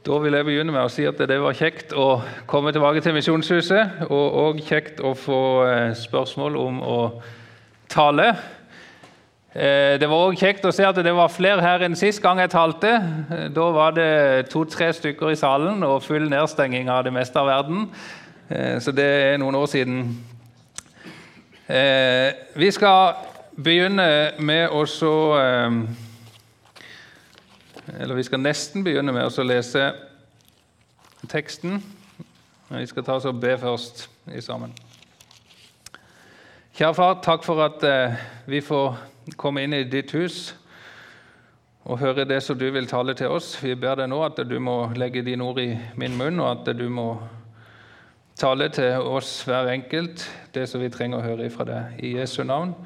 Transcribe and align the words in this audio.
Da 0.00 0.16
vil 0.16 0.32
jeg 0.32 0.46
begynne 0.48 0.72
med 0.72 0.80
å 0.80 0.88
si 0.88 1.02
at 1.04 1.18
det 1.28 1.36
var 1.42 1.52
kjekt 1.52 1.90
å 1.92 2.22
komme 2.48 2.70
tilbake 2.72 3.02
til 3.04 3.12
Misjonshuset, 3.12 4.06
og 4.06 4.38
òg 4.46 4.62
kjekt 4.64 5.02
å 5.04 5.10
få 5.12 5.40
eh, 5.66 5.90
spørsmål 5.92 6.56
om 6.56 6.78
å 6.80 6.96
tale. 7.92 8.30
Eh, 9.52 10.00
det 10.00 10.08
var 10.08 10.24
òg 10.30 10.40
kjekt 10.40 10.64
å 10.64 10.72
se 10.72 10.88
at 10.88 10.96
det 11.04 11.12
var 11.12 11.28
flere 11.28 11.60
her 11.60 11.84
enn 11.84 11.98
sist 12.00 12.24
gang 12.24 12.40
jeg 12.40 12.54
talte. 12.56 12.94
Eh, 12.96 13.44
da 13.52 13.68
var 13.76 13.92
det 13.98 14.48
to-tre 14.48 14.88
stykker 14.96 15.34
i 15.34 15.36
salen 15.36 15.84
og 15.84 16.00
full 16.08 16.30
nedstenging 16.32 16.88
av 16.88 17.04
det 17.04 17.12
meste 17.20 17.36
av 17.36 17.52
verden. 17.52 17.90
Så 18.80 18.96
det 18.96 19.04
er 19.04 19.36
noen 19.38 19.60
år 19.60 19.68
siden. 19.70 19.98
Vi 22.58 22.70
skal 22.74 23.20
begynne 23.54 24.08
med 24.42 24.72
å 24.74 24.80
så 24.90 25.12
eller 27.98 28.14
vi 28.14 28.26
skal 28.26 28.42
nesten 28.42 28.84
begynne 28.84 29.12
med 29.12 29.26
å 29.26 29.46
lese 29.46 29.90
teksten. 31.28 31.80
Vi 32.70 32.86
skal 32.86 33.04
ta 33.04 33.18
oss 33.18 33.26
og 33.28 33.40
be 33.42 33.56
først 33.58 34.06
i 34.30 34.42
sammen. 34.44 34.72
Kjære 36.78 36.94
far, 36.96 37.18
takk 37.24 37.44
for 37.44 37.60
at 37.64 37.82
eh, 37.84 38.14
vi 38.48 38.62
får 38.64 38.94
komme 39.36 39.64
inn 39.66 39.74
i 39.76 39.84
ditt 39.84 40.14
hus 40.16 40.54
og 41.84 41.98
høre 42.00 42.24
det 42.28 42.38
som 42.44 42.58
du 42.58 42.68
vil 42.70 42.86
tale 42.88 43.14
til 43.18 43.32
oss. 43.34 43.52
Vi 43.62 43.74
ber 43.74 43.98
deg 43.98 44.10
nå 44.12 44.20
at 44.24 44.38
du 44.46 44.56
må 44.62 44.78
legge 44.96 45.24
dine 45.26 45.44
ord 45.44 45.58
i 45.60 45.72
min 45.98 46.16
munn, 46.16 46.40
og 46.40 46.60
at 46.60 46.72
du 46.76 46.86
må 46.92 47.08
tale 48.40 48.70
til 48.72 49.02
oss 49.02 49.40
hver 49.48 49.72
enkelt 49.74 50.24
det 50.54 50.68
som 50.70 50.80
vi 50.80 50.92
trenger 50.92 51.20
å 51.20 51.26
høre 51.26 51.50
fra 51.52 51.68
deg. 51.68 52.00
I 52.04 52.14
Jesu 52.20 52.42
navn. 52.44 52.76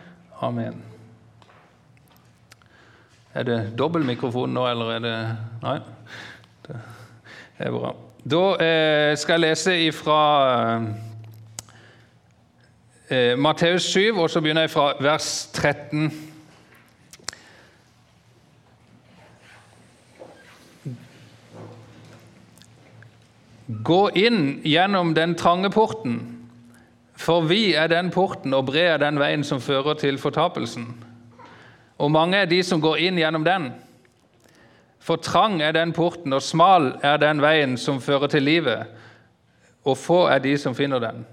Amen. 0.42 0.93
Er 3.34 3.42
det 3.42 3.72
dobbel 3.78 4.04
mikrofon 4.06 4.52
nå, 4.54 4.62
eller 4.70 4.90
er 4.94 5.00
det 5.02 5.14
Nei. 5.62 5.78
Det 6.66 6.76
er 7.58 7.72
bra. 7.74 7.88
Da 8.24 8.42
eh, 8.62 9.16
skal 9.18 9.42
jeg 9.42 9.42
lese 9.42 9.72
fra 9.92 10.18
eh, 13.10 13.34
Matteus 13.38 13.82
7, 13.82 14.14
og 14.14 14.30
så 14.30 14.40
begynner 14.40 14.68
jeg 14.68 14.70
fra 14.70 14.92
vers 15.02 15.50
13. 15.52 16.12
Gå 23.84 24.00
inn 24.14 24.60
gjennom 24.62 25.10
den 25.18 25.34
trange 25.34 25.72
porten, 25.74 26.20
for 27.18 27.50
vi 27.50 27.74
er 27.74 27.90
den 27.90 28.14
porten, 28.14 28.54
og 28.54 28.70
bred 28.70 28.92
er 28.92 29.02
den 29.02 29.18
veien 29.18 29.42
som 29.44 29.60
fører 29.60 29.98
til 29.98 30.22
fortapelsen 30.22 30.86
og 32.04 32.12
mange 32.12 32.36
er 32.36 32.50
de 32.50 32.60
som 32.66 32.82
går 32.84 33.00
inn 33.06 33.18
gjennom 33.18 33.46
den. 33.46 33.70
For 35.04 35.20
trang 35.20 35.60
er 35.64 35.72
den 35.76 35.92
porten, 35.96 36.32
og 36.36 36.44
smal 36.44 36.94
er 37.04 37.16
den 37.20 37.40
veien 37.44 37.78
som 37.80 38.00
fører 38.00 38.28
til 38.32 38.44
livet, 38.44 38.90
og 39.84 39.98
få 40.00 40.26
er 40.32 40.42
de 40.44 40.54
som 40.60 40.76
finner 40.76 41.00
den. 41.00 41.24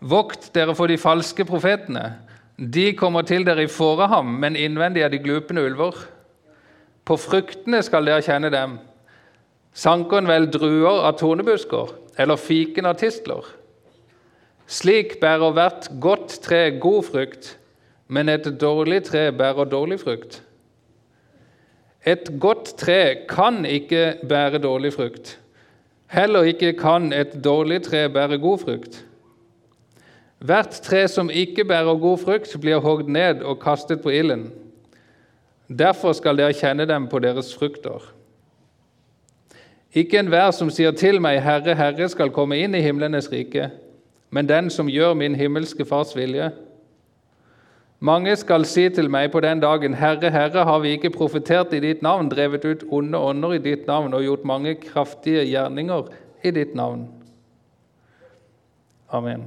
Vokt 0.00 0.50
dere 0.56 0.74
for 0.76 0.88
de 0.88 0.96
falske 1.00 1.44
profetene. 1.48 2.14
De 2.56 2.90
kommer 2.96 3.24
til 3.28 3.44
dere 3.44 3.64
i 3.64 3.72
fåreham, 3.72 4.34
men 4.40 4.56
innvendig 4.56 5.04
er 5.04 5.12
de 5.12 5.20
glupende 5.20 5.64
ulver. 5.64 5.96
På 7.04 7.16
fruktene 7.20 7.82
skal 7.84 8.08
dere 8.08 8.24
kjenne 8.24 8.52
dem. 8.52 8.78
Sanker 9.76 10.20
en 10.20 10.28
vel 10.28 10.48
druer 10.52 11.04
av 11.08 11.16
tornebusker, 11.20 11.92
eller 12.20 12.40
fiken 12.40 12.88
av 12.88 12.96
tistler? 13.00 13.44
Slik 14.70 15.18
bærer 15.22 15.56
hvert 15.56 15.88
godt 16.00 16.40
tre 16.44 16.66
god 16.80 17.08
frukt, 17.08 17.54
men 18.10 18.28
et 18.28 18.46
dårlig 18.60 19.04
tre 19.06 19.28
bærer 19.32 19.68
dårlig 19.70 20.00
frukt. 20.00 20.40
Et 22.06 22.30
godt 22.40 22.74
tre 22.80 23.26
kan 23.28 23.64
ikke 23.64 24.16
bære 24.28 24.58
dårlig 24.58 24.92
frukt. 24.92 25.36
Heller 26.10 26.42
ikke 26.42 26.72
kan 26.72 27.12
et 27.12 27.36
dårlig 27.44 27.82
tre 27.82 28.08
bære 28.08 28.38
god 28.38 28.58
frukt. 28.58 29.04
Hvert 30.38 30.80
tre 30.82 31.08
som 31.08 31.30
ikke 31.30 31.64
bærer 31.64 31.98
god 31.98 32.18
frukt, 32.18 32.56
blir 32.60 32.80
hogd 32.80 33.08
ned 33.08 33.42
og 33.42 33.60
kastet 33.60 34.02
på 34.02 34.10
ilden. 34.10 34.50
Derfor 35.68 36.12
skal 36.12 36.38
dere 36.38 36.56
kjenne 36.56 36.88
dem 36.88 37.06
på 37.08 37.18
deres 37.18 37.54
frukter. 37.54 38.02
Ikke 39.94 40.18
enhver 40.18 40.50
som 40.50 40.70
sier 40.70 40.90
til 40.90 41.20
meg, 41.22 41.42
Herre, 41.42 41.76
Herre, 41.78 42.08
skal 42.08 42.32
komme 42.34 42.58
inn 42.58 42.74
i 42.74 42.82
himlenes 42.82 43.30
rike, 43.30 43.68
men 44.30 44.48
den 44.48 44.70
som 44.70 44.90
gjør 44.90 45.14
min 45.14 45.34
himmelske 45.34 45.84
Fars 45.84 46.16
vilje. 46.16 46.50
Mange 48.00 48.32
skal 48.36 48.64
si 48.64 48.86
til 48.88 49.10
meg 49.12 49.28
på 49.32 49.42
den 49.44 49.60
dagen, 49.60 49.94
Herre, 49.94 50.30
Herre, 50.32 50.64
har 50.64 50.78
vi 50.80 50.94
ikke 50.96 51.10
profetert 51.12 51.74
i 51.76 51.82
ditt 51.84 52.00
navn, 52.02 52.30
drevet 52.32 52.64
ut 52.64 52.84
onde 52.88 53.18
ånder 53.18 53.58
i 53.58 53.60
ditt 53.60 53.84
navn 53.86 54.16
og 54.16 54.24
gjort 54.24 54.46
mange 54.48 54.74
kraftige 54.80 55.44
gjerninger 55.44 56.08
i 56.44 56.54
ditt 56.56 56.72
navn? 56.74 57.04
Amen. 59.12 59.44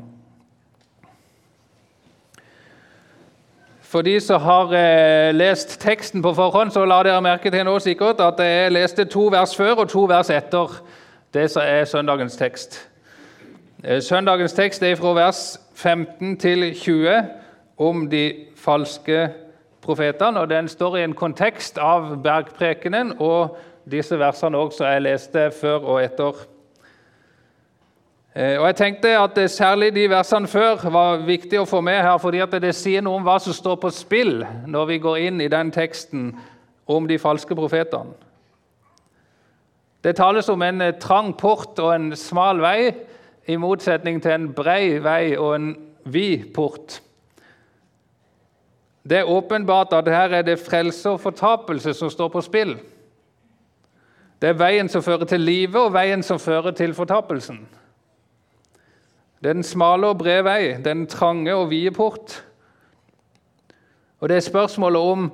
For 3.81 4.06
de 4.06 4.19
som 4.22 4.41
har 4.41 4.74
eh, 4.78 5.34
lest 5.34 5.80
teksten 5.81 6.22
på 6.22 6.34
forhånd, 6.38 6.72
så 6.72 6.85
la 6.85 7.02
dere 7.06 7.25
merke 7.25 7.50
til 7.50 7.66
nå 7.66 7.80
sikkert 7.81 8.22
at 8.22 8.38
jeg 8.41 8.72
leste 8.74 9.09
to 9.09 9.31
vers 9.34 9.58
før 9.58 9.84
og 9.84 9.90
to 9.90 10.06
vers 10.09 10.30
etter 10.30 10.81
det 11.34 11.50
som 11.50 11.66
er 11.66 11.85
søndagens 11.90 12.38
tekst. 12.38 12.84
Eh, 13.84 14.02
søndagens 14.02 14.53
tekst 14.53 14.84
er 14.84 14.96
fra 14.96 15.18
vers 15.18 15.58
15 15.74 16.38
til 16.38 16.74
20 16.74 17.41
om 17.78 18.09
de 18.09 18.45
falske 18.56 19.29
profetene. 19.81 20.39
og 20.39 20.50
Den 20.50 20.67
står 20.67 20.97
i 20.97 21.03
en 21.03 21.13
kontekst 21.13 21.78
av 21.78 22.16
bergprekenen 22.23 23.16
og 23.19 23.57
disse 23.91 24.19
versene 24.19 24.57
også, 24.57 24.78
som 24.78 24.88
jeg 24.88 25.01
leste 25.01 25.51
før 25.51 25.88
og 25.95 26.03
etter. 26.03 26.34
Eh, 28.35 28.59
og 28.59 28.66
jeg 28.66 28.75
tenkte 28.75 29.17
at 29.19 29.51
Særlig 29.51 29.95
de 29.95 30.09
versene 30.09 30.47
før 30.47 30.89
var 30.89 31.25
viktig 31.25 31.59
å 31.59 31.69
få 31.69 31.81
med 31.81 32.01
her, 32.01 32.17
fordi 32.17 32.41
det 32.59 32.75
sier 32.75 33.01
noe 33.01 33.19
om 33.19 33.23
hva 33.28 33.39
som 33.39 33.53
står 33.53 33.75
på 33.75 33.91
spill 33.94 34.45
når 34.67 34.85
vi 34.85 34.97
går 34.97 35.17
inn 35.28 35.41
i 35.41 35.51
den 35.51 35.72
teksten 35.72 36.31
om 36.88 37.07
de 37.07 37.19
falske 37.19 37.55
profetene. 37.55 38.13
Det 40.03 40.16
tales 40.16 40.50
om 40.50 40.61
en 40.61 40.81
trang 41.00 41.31
port 41.40 41.79
og 41.79 41.94
en 41.95 42.16
smal 42.16 42.59
vei, 42.59 42.91
i 43.47 43.55
motsetning 43.59 44.22
til 44.23 44.31
en 44.31 44.50
brei 44.55 45.00
vei 45.03 45.35
og 45.35 45.55
en 45.55 45.69
vid 46.05 46.53
port. 46.55 47.01
Det 49.09 49.18
er 49.18 49.30
åpenbart 49.30 49.94
at 49.94 50.08
her 50.08 50.36
er 50.40 50.41
det 50.41 50.59
frelse 50.59 51.09
og 51.09 51.22
fortapelse 51.22 51.94
som 51.94 52.09
står 52.09 52.28
på 52.28 52.41
spill. 52.41 52.78
Det 54.41 54.50
er 54.50 54.59
veien 54.59 54.90
som 54.90 55.03
fører 55.03 55.25
til 55.25 55.41
livet, 55.41 55.80
og 55.80 55.94
veien 55.94 56.24
som 56.24 56.40
fører 56.40 56.72
til 56.72 56.94
fortapelsen. 56.94 57.59
Det 59.44 59.50
er 59.50 59.53
den 59.53 59.64
smale 59.64 60.08
og 60.08 60.18
brede 60.18 60.44
vei, 60.44 60.75
den 60.84 61.08
trange 61.08 61.56
og 61.56 61.69
vide 61.69 61.91
port. 61.91 62.46
Og 64.19 64.30
det 64.30 64.38
er 64.38 64.47
spørsmålet 64.47 65.02
om 65.02 65.31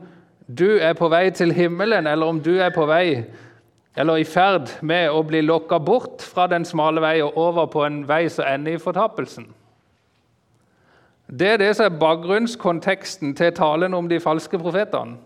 du 0.57 0.77
er 0.81 0.93
på 0.93 1.09
vei 1.09 1.29
til 1.29 1.53
himmelen, 1.53 2.07
eller 2.07 2.25
om 2.25 2.41
du 2.41 2.55
er 2.57 2.73
på 2.73 2.85
vei 2.89 3.23
eller 3.99 4.21
i 4.21 4.27
ferd 4.27 4.69
med 4.85 5.09
å 5.11 5.23
bli 5.27 5.41
lokka 5.43 5.79
bort 5.83 6.23
fra 6.23 6.45
den 6.47 6.63
smale 6.67 7.01
vei 7.03 7.17
og 7.23 7.37
over 7.37 7.65
på 7.71 7.83
en 7.83 8.03
vei 8.07 8.27
som 8.31 8.47
ender 8.47 8.77
i 8.77 8.81
fortapelsen. 8.81 9.49
Det 11.29 11.47
er 11.47 11.57
det 11.61 11.75
som 11.77 11.85
er 11.85 11.99
bakgrunnskonteksten 12.01 13.35
til 13.37 13.51
talen 13.53 13.93
om 13.93 14.09
de 14.09 14.19
falske 14.19 14.57
profetene. 14.57 15.17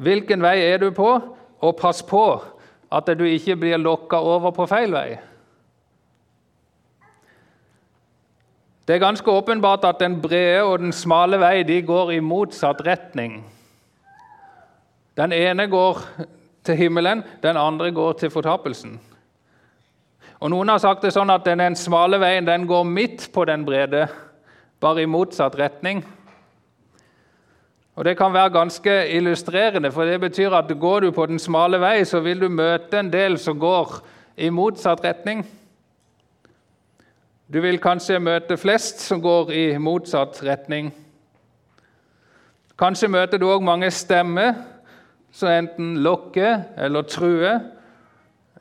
Hvilken 0.00 0.42
vei 0.42 0.56
er 0.64 0.78
du 0.80 0.90
på, 0.96 1.10
og 1.60 1.76
pass 1.76 2.02
på 2.02 2.24
at 2.90 3.10
du 3.18 3.24
ikke 3.28 3.56
blir 3.56 3.78
lokka 3.78 4.16
over 4.16 4.50
på 4.56 4.66
feil 4.66 4.94
vei. 4.96 5.18
Det 8.88 8.96
er 8.96 9.04
ganske 9.04 9.30
åpenbart 9.30 9.84
at 9.84 10.00
den 10.00 10.16
brede 10.22 10.62
og 10.64 10.78
den 10.82 10.92
smale 10.92 11.38
vei 11.38 11.62
de 11.62 11.82
går 11.86 12.16
i 12.16 12.20
motsatt 12.24 12.80
retning. 12.86 13.44
Den 15.16 15.32
ene 15.36 15.68
går 15.70 16.00
til 16.64 16.76
himmelen, 16.76 17.22
den 17.42 17.56
andre 17.56 17.92
går 17.92 18.12
til 18.12 18.30
fortapelsen. 18.30 18.98
Og 20.40 20.48
Noen 20.48 20.72
har 20.72 20.80
sagt 20.80 21.02
det 21.04 21.12
sånn 21.12 21.30
at 21.32 21.44
den 21.44 21.76
smale 21.76 22.16
veien 22.20 22.46
den 22.48 22.64
går 22.68 22.86
midt 22.88 23.26
på 23.34 23.44
den 23.44 23.66
brede, 23.68 24.06
bare 24.80 25.02
i 25.04 25.08
motsatt 25.10 25.58
retning. 25.60 26.00
Og 28.00 28.04
Det 28.04 28.16
kan 28.16 28.32
være 28.32 28.50
ganske 28.50 28.92
illustrerende, 29.12 29.90
for 29.92 30.08
det 30.08 30.20
betyr 30.20 30.54
at 30.56 30.72
går 30.80 31.00
du 31.00 31.10
på 31.12 31.26
den 31.26 31.38
smale 31.38 31.80
vei, 31.80 32.04
så 32.04 32.20
vil 32.24 32.40
du 32.40 32.48
møte 32.48 32.98
en 32.98 33.10
del 33.12 33.36
som 33.38 33.58
går 33.60 33.98
i 34.40 34.48
motsatt 34.48 35.04
retning. 35.04 35.44
Du 37.52 37.60
vil 37.60 37.80
kanskje 37.82 38.20
møte 38.22 38.56
flest 38.56 39.02
som 39.04 39.20
går 39.20 39.52
i 39.52 39.64
motsatt 39.78 40.40
retning. 40.46 40.94
Kanskje 42.78 43.10
møter 43.12 43.38
du 43.38 43.44
òg 43.50 43.60
mange 43.60 43.90
stemmer 43.90 44.54
som 45.32 45.52
enten 45.52 45.98
lokker 46.00 46.62
eller 46.78 47.02
truer 47.02 47.60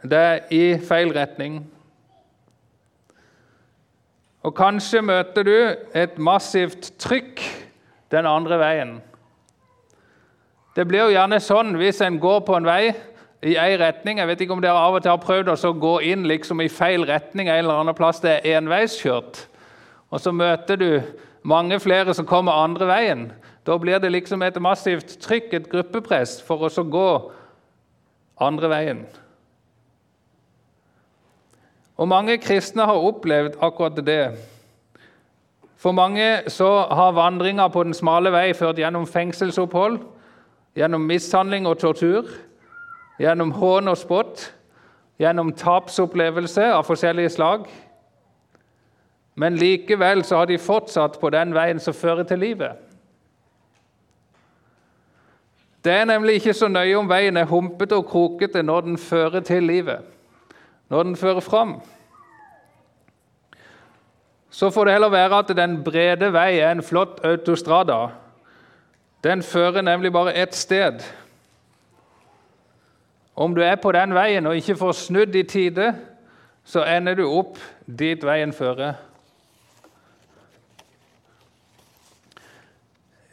det 0.04 0.20
er 0.20 0.40
i 0.56 0.64
feil 0.80 1.12
retning. 1.16 1.60
Og 4.44 4.56
kanskje 4.56 5.02
møter 5.04 5.44
du 5.44 5.58
et 5.98 6.18
massivt 6.18 6.94
trykk 7.02 7.44
den 8.12 8.26
andre 8.26 8.60
veien. 8.60 8.94
Det 10.76 10.86
blir 10.88 11.10
jo 11.10 11.16
gjerne 11.18 11.42
sånn 11.44 11.76
hvis 11.76 12.00
en 12.06 12.20
går 12.22 12.40
på 12.48 12.56
en 12.56 12.68
vei 12.68 12.94
i 13.44 13.58
én 13.60 13.76
retning. 13.82 14.22
Jeg 14.22 14.30
vet 14.30 14.42
ikke 14.46 14.56
om 14.56 14.64
dere 14.64 14.80
av 14.80 14.96
og 14.96 15.04
til 15.04 15.12
har 15.12 15.24
prøvd 15.24 15.52
å 15.52 15.74
gå 15.76 15.94
inn 16.08 16.24
liksom 16.28 16.64
i 16.64 16.72
feil 16.72 17.04
retning 17.08 17.50
en 17.50 17.66
eller 17.66 17.82
annen 17.84 17.98
plass 17.98 18.24
det 18.24 18.38
er 18.40 18.62
enveiskjørt. 18.62 19.44
Og 20.10 20.24
så 20.24 20.32
møter 20.32 20.80
du 20.80 20.90
mange 21.44 21.80
flere 21.80 22.16
som 22.16 22.28
kommer 22.28 22.64
andre 22.64 22.88
veien. 22.88 23.30
Da 23.68 23.76
blir 23.78 24.00
det 24.00 24.12
liksom 24.12 24.42
et 24.44 24.58
massivt 24.62 25.20
trykk, 25.22 25.54
et 25.54 25.70
gruppepress, 25.70 26.40
for 26.42 26.64
å 26.66 26.84
gå 26.88 27.10
andre 28.40 28.72
veien. 28.72 29.04
Og 32.00 32.08
Mange 32.08 32.38
kristne 32.40 32.86
har 32.88 32.96
opplevd 32.96 33.60
akkurat 33.62 34.00
det. 34.08 34.38
For 35.80 35.92
mange 35.92 36.42
så 36.48 36.68
har 36.92 37.12
vandringa 37.12 37.68
på 37.68 37.84
den 37.84 37.94
smale 37.94 38.32
vei 38.32 38.54
ført 38.54 38.80
gjennom 38.80 39.08
fengselsopphold, 39.08 40.00
gjennom 40.76 41.02
mishandling 41.08 41.68
og 41.68 41.78
tortur, 41.80 42.28
gjennom 43.20 43.52
hån 43.52 43.88
og 43.88 43.98
spott, 43.98 44.44
gjennom 45.20 45.54
tapsopplevelse 45.56 46.66
av 46.74 46.84
forskjellige 46.84 47.30
slag. 47.36 47.68
Men 49.36 49.56
likevel 49.56 50.24
så 50.24 50.42
har 50.42 50.52
de 50.52 50.60
fortsatt 50.60 51.20
på 51.20 51.32
den 51.32 51.56
veien 51.56 51.80
som 51.80 51.96
fører 51.96 52.24
til 52.28 52.40
livet. 52.44 52.76
Det 55.84 55.94
er 55.96 56.06
nemlig 56.06 56.42
ikke 56.42 56.54
så 56.54 56.68
nøye 56.68 56.98
om 57.00 57.08
veien 57.08 57.38
er 57.40 57.48
humpete 57.48 57.96
og 57.96 58.08
krokete 58.08 58.64
når 58.64 58.82
den 58.82 58.98
fører 58.98 59.40
til 59.40 59.64
livet, 59.64 60.04
når 60.90 61.04
den 61.04 61.16
fører 61.16 61.40
fram. 61.40 61.82
Så 64.50 64.70
får 64.70 64.86
det 64.86 64.94
heller 64.94 65.10
være 65.10 65.40
at 65.40 65.56
den 65.58 65.84
brede 65.84 66.34
vei 66.34 66.60
er 66.60 66.72
en 66.72 66.84
flott 66.84 67.20
autostrada. 67.24 68.08
Den 69.24 69.44
fører 69.44 69.82
nemlig 69.82 70.12
bare 70.14 70.34
ett 70.36 70.56
sted. 70.56 71.04
Om 73.36 73.56
du 73.56 73.62
er 73.62 73.76
på 73.76 73.92
den 73.92 74.14
veien 74.14 74.48
og 74.48 74.56
ikke 74.56 74.76
får 74.76 74.92
snudd 74.92 75.36
i 75.36 75.44
tide, 75.44 75.94
så 76.66 76.84
ender 76.84 77.16
du 77.16 77.28
opp 77.28 77.60
dit 77.86 78.26
veien 78.26 78.54
fører. 78.54 78.98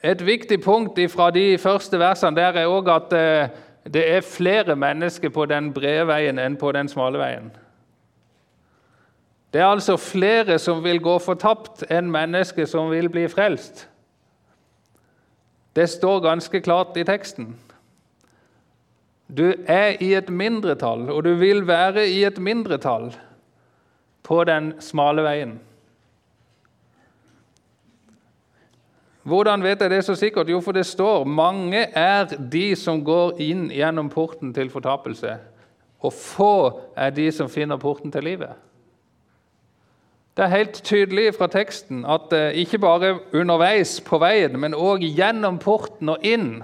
Et 0.03 0.27
viktig 0.27 0.61
punkt 0.63 1.01
fra 1.11 1.31
de 1.35 1.59
første 1.59 1.99
versene 1.99 2.37
der 2.37 2.61
er 2.61 2.71
òg 2.71 2.91
at 2.93 3.17
eh, 3.17 3.49
det 3.95 4.03
er 4.17 4.21
flere 4.21 4.77
mennesker 4.77 5.31
på 5.31 5.47
den 5.47 5.71
brede 5.75 6.07
veien 6.09 6.39
enn 6.43 6.57
på 6.59 6.73
den 6.75 6.89
smale 6.89 7.19
veien. 7.19 7.51
Det 9.53 9.61
er 9.63 9.71
altså 9.71 9.97
flere 9.97 10.59
som 10.59 10.83
vil 10.85 10.99
gå 11.01 11.19
fortapt, 11.23 11.85
enn 11.91 12.11
mennesker 12.13 12.67
som 12.69 12.91
vil 12.91 13.09
bli 13.13 13.29
frelst. 13.31 13.87
Det 15.77 15.87
står 15.91 16.21
ganske 16.25 16.61
klart 16.61 16.97
i 16.97 17.05
teksten. 17.05 17.55
Du 19.29 19.55
er 19.67 19.97
i 20.03 20.13
et 20.15 20.29
mindretall, 20.31 21.09
og 21.11 21.25
du 21.25 21.35
vil 21.35 21.67
være 21.67 22.09
i 22.09 22.25
et 22.25 22.39
mindretall 22.39 23.11
på 24.23 24.45
den 24.45 24.75
smale 24.81 25.23
veien. 25.23 25.57
Hvordan 29.27 29.63
vet 29.63 29.81
jeg 29.83 29.91
det 29.91 30.05
så 30.07 30.15
sikkert? 30.15 30.49
Jo, 30.49 30.61
for 30.63 30.73
det 30.73 30.87
står 30.87 31.25
mange 31.25 31.81
er 31.99 32.29
de 32.53 32.77
som 32.79 33.01
går 33.05 33.41
inn 33.43 33.65
gjennom 33.75 34.07
porten 34.11 34.53
til 34.55 34.71
fortapelse, 34.71 35.33
og 35.99 36.13
få 36.15 36.53
er 36.95 37.11
de 37.11 37.27
som 37.35 37.51
finner 37.51 37.81
porten 37.83 38.13
til 38.15 38.23
livet. 38.25 38.55
Det 40.37 40.45
er 40.45 40.53
helt 40.53 40.79
tydelig 40.85 41.33
fra 41.35 41.49
teksten 41.51 42.05
at 42.05 42.33
eh, 42.37 42.59
ikke 42.61 42.79
bare 42.79 43.19
underveis 43.33 43.97
på 44.05 44.19
veien, 44.21 44.61
men 44.61 44.77
òg 44.77 45.03
gjennom 45.03 45.59
porten 45.59 46.13
og 46.13 46.23
inn 46.23 46.61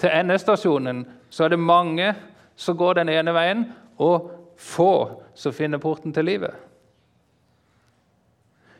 til 0.00 0.14
endestasjonen, 0.14 1.04
så 1.28 1.44
er 1.44 1.52
det 1.52 1.58
mange 1.58 2.14
som 2.56 2.78
går 2.78 3.02
den 3.02 3.10
ene 3.12 3.34
veien, 3.34 3.66
og 3.98 4.30
få 4.56 4.94
som 5.34 5.52
finner 5.52 5.82
porten 5.82 6.14
til 6.14 6.24
livet. 6.24 6.54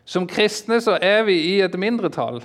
Som 0.05 0.27
kristne 0.31 0.81
så 0.81 0.97
er 1.03 1.23
vi 1.27 1.37
i 1.53 1.61
et 1.61 1.79
mindretall. 1.79 2.41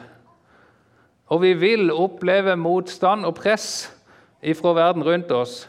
Og 1.28 1.42
vi 1.44 1.54
vil 1.60 1.92
oppleve 1.92 2.56
motstand 2.56 3.26
og 3.28 3.36
press 3.36 3.90
ifra 4.42 4.74
verden 4.78 5.04
rundt 5.04 5.32
oss 5.36 5.66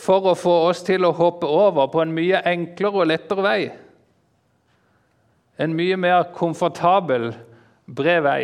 for 0.00 0.30
å 0.30 0.38
få 0.38 0.54
oss 0.70 0.82
til 0.86 1.04
å 1.04 1.14
hoppe 1.14 1.46
over 1.46 1.90
på 1.92 2.00
en 2.02 2.14
mye 2.14 2.40
enklere 2.48 3.02
og 3.02 3.10
lettere 3.10 3.44
vei. 3.44 3.60
En 5.60 5.74
mye 5.76 5.98
mer 6.00 6.30
komfortabel, 6.34 7.34
bred 7.84 8.22
vei. 8.24 8.42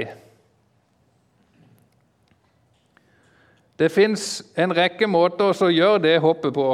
Det 3.77 3.89
fins 3.93 4.43
en 4.57 4.73
rekke 4.77 5.09
måter 5.09 5.53
å 5.53 5.73
gjøre 5.73 6.03
det 6.05 6.17
hoppet 6.25 6.55
på. 6.57 6.69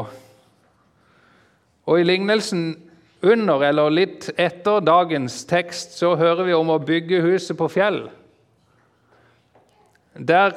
Og 1.86 1.98
I 1.98 2.06
lignelsen 2.06 2.74
under 3.22 3.62
eller 3.68 3.90
litt 3.90 4.28
etter 4.38 4.82
dagens 4.82 5.42
tekst 5.50 5.96
så 5.98 6.14
hører 6.18 6.46
vi 6.46 6.54
om 6.58 6.70
å 6.74 6.82
bygge 6.82 7.22
huset 7.22 7.58
på 7.58 7.70
fjell. 7.70 8.04
Der 10.14 10.52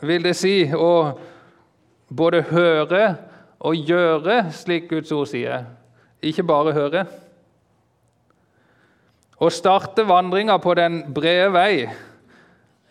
vil 0.00 0.22
det 0.22 0.36
si 0.38 0.62
å 0.70 1.18
både 2.06 2.42
høre 2.50 3.16
og 3.58 3.74
gjøre, 3.74 4.44
slik 4.54 4.88
Guds 4.90 5.10
ord 5.12 5.26
sier, 5.30 5.64
ikke 6.22 6.46
bare 6.46 6.74
høre. 6.76 7.04
Å 9.40 9.48
starte 9.50 10.04
vandringa 10.06 10.58
på 10.62 10.74
den 10.78 11.00
brede 11.14 11.48
vei 11.54 11.74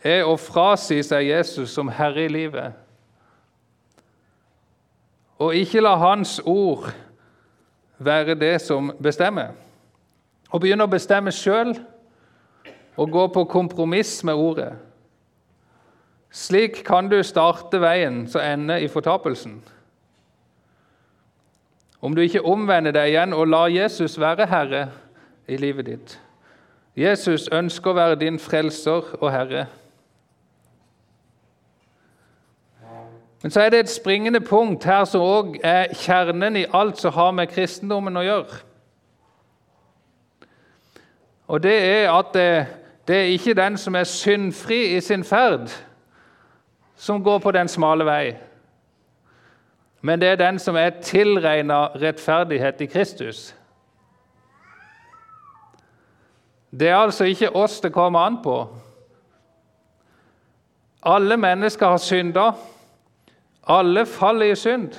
er 0.04 0.28
å 0.28 0.36
frasi 0.40 1.00
seg 1.06 1.30
Jesus 1.30 1.72
som 1.76 1.92
herre 1.94 2.26
i 2.26 2.32
livet. 2.32 2.74
Og 5.40 5.56
ikke 5.56 5.84
la 5.84 5.96
Hans 5.96 6.40
ord 6.44 6.90
være 8.00 8.36
det 8.36 8.58
som 8.66 8.92
bestemmer. 9.00 9.54
Å 10.52 10.60
begynne 10.60 10.84
å 10.84 10.92
bestemme 10.92 11.32
sjøl 11.32 11.76
og 13.00 13.12
gå 13.14 13.28
på 13.32 13.46
kompromiss 13.48 14.18
med 14.28 14.36
ordet. 14.36 14.74
Slik 16.32 16.84
kan 16.86 17.10
du 17.10 17.24
starte 17.24 17.82
veien 17.82 18.28
som 18.30 18.42
ender 18.42 18.78
i 18.78 18.88
fortapelsen. 18.88 19.64
Om 22.02 22.16
du 22.16 22.22
ikke 22.22 22.46
omvender 22.46 22.94
deg 22.96 23.12
igjen 23.12 23.34
og 23.34 23.48
lar 23.48 23.68
Jesus 23.68 24.20
være 24.20 24.46
herre 24.48 24.86
i 25.48 25.58
livet 25.58 25.86
ditt. 25.90 26.20
Jesus 26.96 27.50
ønsker 27.52 27.92
å 27.92 27.98
være 27.98 28.20
din 28.22 28.40
frelser 28.40 29.16
og 29.20 29.32
herre. 29.34 29.66
Men 33.42 33.52
så 33.52 33.62
er 33.62 33.70
det 33.70 33.80
et 33.80 33.92
springende 33.92 34.42
punkt 34.44 34.84
her 34.84 35.06
som 35.08 35.24
òg 35.24 35.60
er 35.64 35.94
kjernen 35.96 36.60
i 36.60 36.66
alt 36.74 37.00
som 37.00 37.14
har 37.16 37.32
med 37.32 37.52
kristendommen 37.52 38.20
å 38.20 38.26
gjøre. 38.26 38.64
Og 41.50 41.64
det 41.64 41.78
er 41.82 42.12
at 42.12 42.34
det, 42.36 42.50
det 43.08 43.16
er 43.16 43.32
ikke 43.34 43.58
den 43.58 43.78
som 43.78 43.96
er 43.96 44.04
syndfri 44.04 44.82
i 44.98 45.00
sin 45.02 45.24
ferd, 45.24 45.72
som 47.00 47.24
går 47.24 47.40
på 47.40 47.52
den 47.52 47.68
smale 47.68 48.06
vei. 48.06 48.36
Men 50.02 50.20
det 50.20 50.28
er 50.28 50.36
den 50.36 50.60
som 50.60 50.76
er 50.76 50.90
tilregna 51.02 51.86
rettferdighet 51.96 52.82
i 52.82 52.86
Kristus. 52.86 53.56
Det 56.72 56.90
er 56.90 56.96
altså 56.96 57.24
ikke 57.24 57.56
oss 57.56 57.80
det 57.80 57.94
kommer 57.94 58.20
an 58.20 58.42
på. 58.44 58.68
Alle 61.04 61.38
mennesker 61.38 61.88
har 61.88 61.98
synda. 61.98 62.52
Alle 63.68 64.06
faller 64.06 64.52
i 64.52 64.56
synd. 64.56 64.92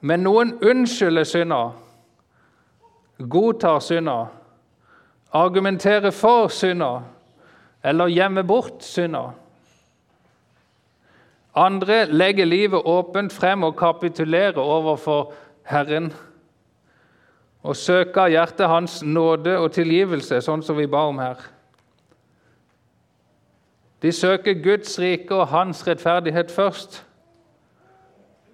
Men 0.00 0.20
noen 0.20 0.52
unnskylder 0.64 1.24
synda, 1.24 1.62
godtar 3.28 3.80
synda, 3.80 4.26
argumenterer 5.32 6.10
for 6.10 6.48
synda 6.48 7.00
eller 7.84 8.12
gjemme 8.12 8.44
bort 8.44 8.84
synder. 8.84 9.32
Andre 11.54 12.04
legger 12.06 12.44
livet 12.44 12.82
åpent 12.84 13.32
frem 13.32 13.62
og 13.62 13.76
kapitulerer 13.76 14.58
overfor 14.58 15.32
Herren 15.66 16.12
og 17.62 17.76
søker 17.76 18.30
hjertet 18.32 18.68
hans 18.68 19.02
nåde 19.02 19.58
og 19.58 19.72
tilgivelse, 19.72 20.40
sånn 20.40 20.62
som 20.64 20.78
vi 20.78 20.86
ba 20.88 21.04
om 21.10 21.18
her. 21.20 21.42
De 24.00 24.12
søker 24.12 24.62
Guds 24.64 24.96
rike 24.98 25.34
og 25.36 25.50
hans 25.52 25.82
rettferdighet 25.84 26.50
først, 26.50 27.02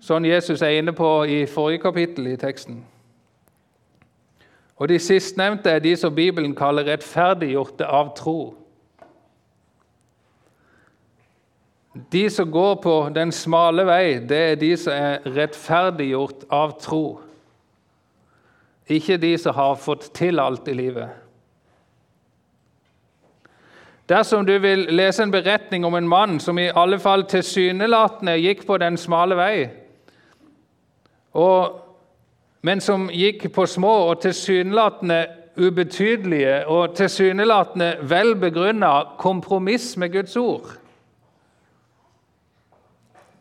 sånn 0.02 0.26
Jesus 0.26 0.62
er 0.62 0.80
inne 0.80 0.95
på 0.97 1.11
i 1.30 1.45
forrige 1.47 1.85
kapittel 1.87 2.33
i 2.33 2.38
teksten. 2.40 2.83
Og 4.76 4.88
De 4.88 4.99
sistnevnte 4.99 5.71
er 5.71 5.78
de 5.80 5.95
som 5.97 6.14
Bibelen 6.14 6.54
kaller 6.54 6.85
rettferdiggjorte 6.85 7.87
av 7.87 8.11
tro. 8.18 8.56
De 12.12 12.31
som 12.31 12.50
går 12.50 12.75
på 12.83 12.95
den 13.15 13.33
smale 13.33 13.87
vei, 13.87 14.19
det 14.19 14.41
er 14.50 14.59
de 14.61 14.73
som 14.76 14.93
er 14.93 15.25
rettferdiggjort 15.37 16.45
av 16.53 16.75
tro. 16.81 17.05
Ikke 18.87 19.17
de 19.17 19.33
som 19.38 19.57
har 19.57 19.79
fått 19.81 20.11
til 20.15 20.41
alt 20.41 20.69
i 20.69 20.76
livet. 20.76 21.09
Dersom 24.07 24.47
du 24.47 24.55
vil 24.62 24.87
lese 24.95 25.25
en 25.25 25.33
beretning 25.35 25.85
om 25.85 25.95
en 25.99 26.09
mann 26.09 26.38
som 26.41 26.59
i 26.59 26.69
alle 26.71 26.99
fall 27.03 27.25
tilsynelatende 27.26 28.37
gikk 28.38 28.62
på 28.67 28.79
den 28.79 28.99
smale 29.00 29.38
vei, 29.38 29.67
og, 31.37 31.81
men 32.62 32.81
som 32.81 33.09
gikk 33.12 33.49
på 33.53 33.67
små 33.67 33.93
og 34.12 34.21
tilsynelatende 34.23 35.25
ubetydelige 35.57 36.67
og 36.71 36.95
tilsynelatende 36.97 37.97
vel 38.09 38.35
begrunna 38.41 38.93
kompromiss 39.19 39.97
med 39.97 40.12
Guds 40.15 40.37
ord, 40.37 40.76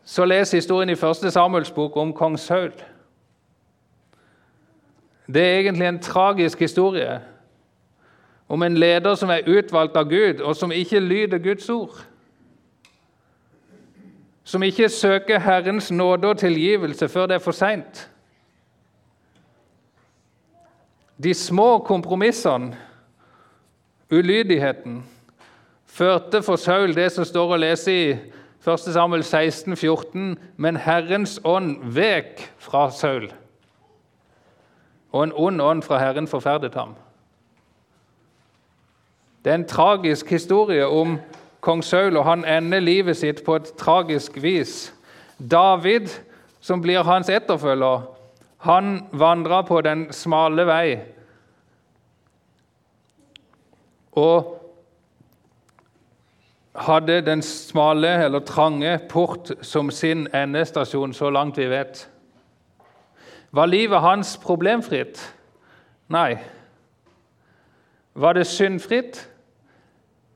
så 0.06 0.24
les 0.24 0.50
historien 0.50 0.88
i 0.88 0.92
1. 0.92 1.32
Samuels 1.32 1.70
bok 1.70 1.96
om 1.96 2.12
kong 2.14 2.38
Saul. 2.38 2.72
Det 5.26 5.42
er 5.42 5.58
egentlig 5.58 5.88
en 5.88 6.02
tragisk 6.02 6.60
historie 6.60 7.20
om 8.48 8.62
en 8.62 8.76
leder 8.78 9.14
som 9.14 9.30
er 9.30 9.48
utvalgt 9.50 9.96
av 9.96 10.06
Gud, 10.06 10.40
og 10.40 10.56
som 10.56 10.72
ikke 10.72 11.00
lyder 11.00 11.38
Guds 11.42 11.70
ord. 11.70 12.06
Som 14.44 14.62
ikke 14.62 14.88
søker 14.88 15.38
Herrens 15.38 15.90
nåde 15.90 16.28
og 16.28 16.38
tilgivelse 16.38 17.08
før 17.08 17.26
det 17.26 17.34
er 17.34 17.42
for 17.42 17.52
seint. 17.52 18.10
De 21.22 21.34
små 21.34 21.78
kompromissene, 21.78 22.76
ulydigheten, 24.10 25.04
førte 25.86 26.42
for 26.42 26.56
Saul 26.56 26.94
det 26.94 27.10
som 27.12 27.24
står 27.24 27.54
å 27.54 27.58
lese 27.58 27.92
i 27.92 28.16
1. 28.66 28.78
Samuel 28.92 29.22
16, 29.22 29.76
14, 29.76 30.38
men 30.56 30.76
Herrens 30.76 31.40
ånd 31.44 31.76
vek 31.94 32.42
fra 32.58 32.90
Saul, 32.90 33.28
og 35.12 35.24
en 35.24 35.32
ond 35.34 35.62
ånd 35.62 35.82
fra 35.86 35.98
Herren 36.02 36.26
forferdet 36.26 36.74
ham. 36.74 36.96
Det 39.44 39.52
er 39.52 39.60
en 39.60 39.68
tragisk 39.68 40.30
historie 40.30 40.86
om 40.86 41.18
kong 41.60 41.84
Saul, 41.84 42.16
og 42.16 42.24
han 42.24 42.44
ender 42.44 42.82
livet 42.82 43.16
sitt 43.16 43.44
på 43.46 43.54
et 43.54 43.70
tragisk 43.78 44.42
vis. 44.42 44.92
David, 45.38 46.10
som 46.60 46.82
blir 46.82 47.06
hans 47.06 47.30
etterfølger, 47.30 48.02
han 48.66 49.06
vandrer 49.12 49.62
på 49.62 49.80
den 49.80 50.08
smale 50.12 50.66
vei 50.66 50.98
og 54.16 54.55
hadde 56.78 57.20
den 57.24 57.42
smale 57.42 58.24
eller 58.24 58.40
trange 58.40 58.98
port 59.08 59.50
som 59.62 59.90
sin 59.90 60.26
endestasjon, 60.34 61.14
så 61.14 61.30
langt 61.30 61.58
vi 61.58 61.68
vet. 61.70 62.08
Var 63.50 63.66
livet 63.66 64.00
hans 64.00 64.36
problemfritt? 64.36 65.20
Nei. 66.08 66.36
Var 68.14 68.32
det 68.32 68.46
syndfritt? 68.46 69.22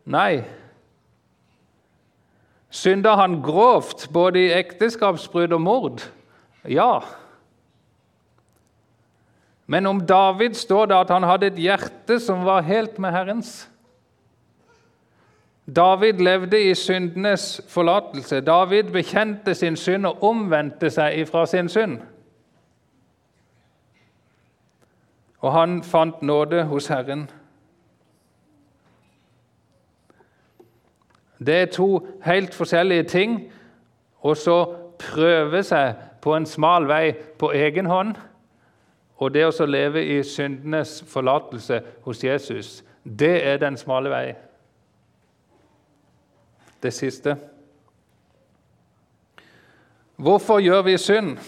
Nei. 0.05 0.43
Synda 2.71 3.17
han 3.19 3.41
grovt, 3.43 4.09
både 4.13 4.45
i 4.45 4.53
ekteskapsbrudd 4.55 5.53
og 5.53 5.61
mord? 5.61 6.05
Ja. 6.65 7.01
Men 9.67 9.87
om 9.87 10.01
David 10.07 10.55
står 10.59 10.91
det 10.91 10.97
at 10.99 11.11
han 11.15 11.27
hadde 11.27 11.51
et 11.51 11.59
hjerte 11.63 12.21
som 12.23 12.45
var 12.47 12.67
helt 12.67 12.99
med 12.99 13.15
Herrens. 13.15 13.69
David 15.77 16.13
levde 16.13 16.71
i 16.71 16.75
syndenes 16.75 17.61
forlatelse. 17.69 18.41
David 18.41 18.93
bekjente 18.93 19.55
sin 19.55 19.77
synd 19.77 20.07
og 20.07 20.23
omvendte 20.25 20.91
seg 20.91 21.19
ifra 21.19 21.47
sin 21.47 21.69
synd. 21.69 21.99
Og 25.41 25.53
han 25.53 25.83
fant 25.83 26.23
nåde 26.23 26.65
hos 26.65 26.87
Herren. 26.87 27.31
Det 31.47 31.55
er 31.55 31.67
to 31.73 32.07
helt 32.25 32.55
forskjellige 32.55 33.03
ting 33.03 33.39
å 34.21 34.35
så 34.37 34.59
prøve 35.01 35.63
seg 35.65 35.95
på 36.21 36.35
en 36.37 36.47
smal 36.47 36.89
vei 36.89 37.15
på 37.41 37.53
egen 37.57 37.89
hånd 37.89 38.19
og 39.21 39.33
det 39.35 39.47
å 39.49 39.67
leve 39.69 40.03
i 40.05 40.21
syndenes 40.25 41.01
forlatelse 41.09 41.81
hos 42.05 42.25
Jesus. 42.25 42.85
Det 43.05 43.37
er 43.47 43.61
den 43.61 43.77
smale 43.77 44.13
vei. 44.13 44.50
Det 46.83 46.93
siste. 46.93 47.37
Hvorfor 50.17 50.59
gjør 50.59 50.83
vi 50.83 50.99
synd? 50.99 51.39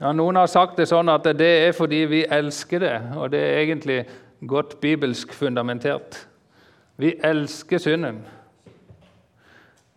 Ja, 0.00 0.12
Noen 0.12 0.36
har 0.36 0.46
sagt 0.46 0.78
det 0.78 0.86
sånn 0.88 1.10
at 1.10 1.26
det 1.36 1.48
er 1.66 1.72
fordi 1.76 2.04
vi 2.06 2.20
elsker 2.30 2.80
det, 2.80 2.96
og 3.16 3.32
det 3.32 3.40
er 3.42 3.62
egentlig 3.64 3.98
godt 4.46 4.76
bibelsk 4.80 5.32
fundamentert. 5.34 6.28
Vi 6.96 7.14
elsker 7.24 7.78
synden. 7.78 8.22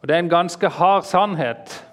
Og 0.01 0.07
Det 0.07 0.15
er 0.15 0.19
en 0.19 0.29
ganske 0.29 0.69
hard 0.69 1.03
sannhet. 1.03 1.85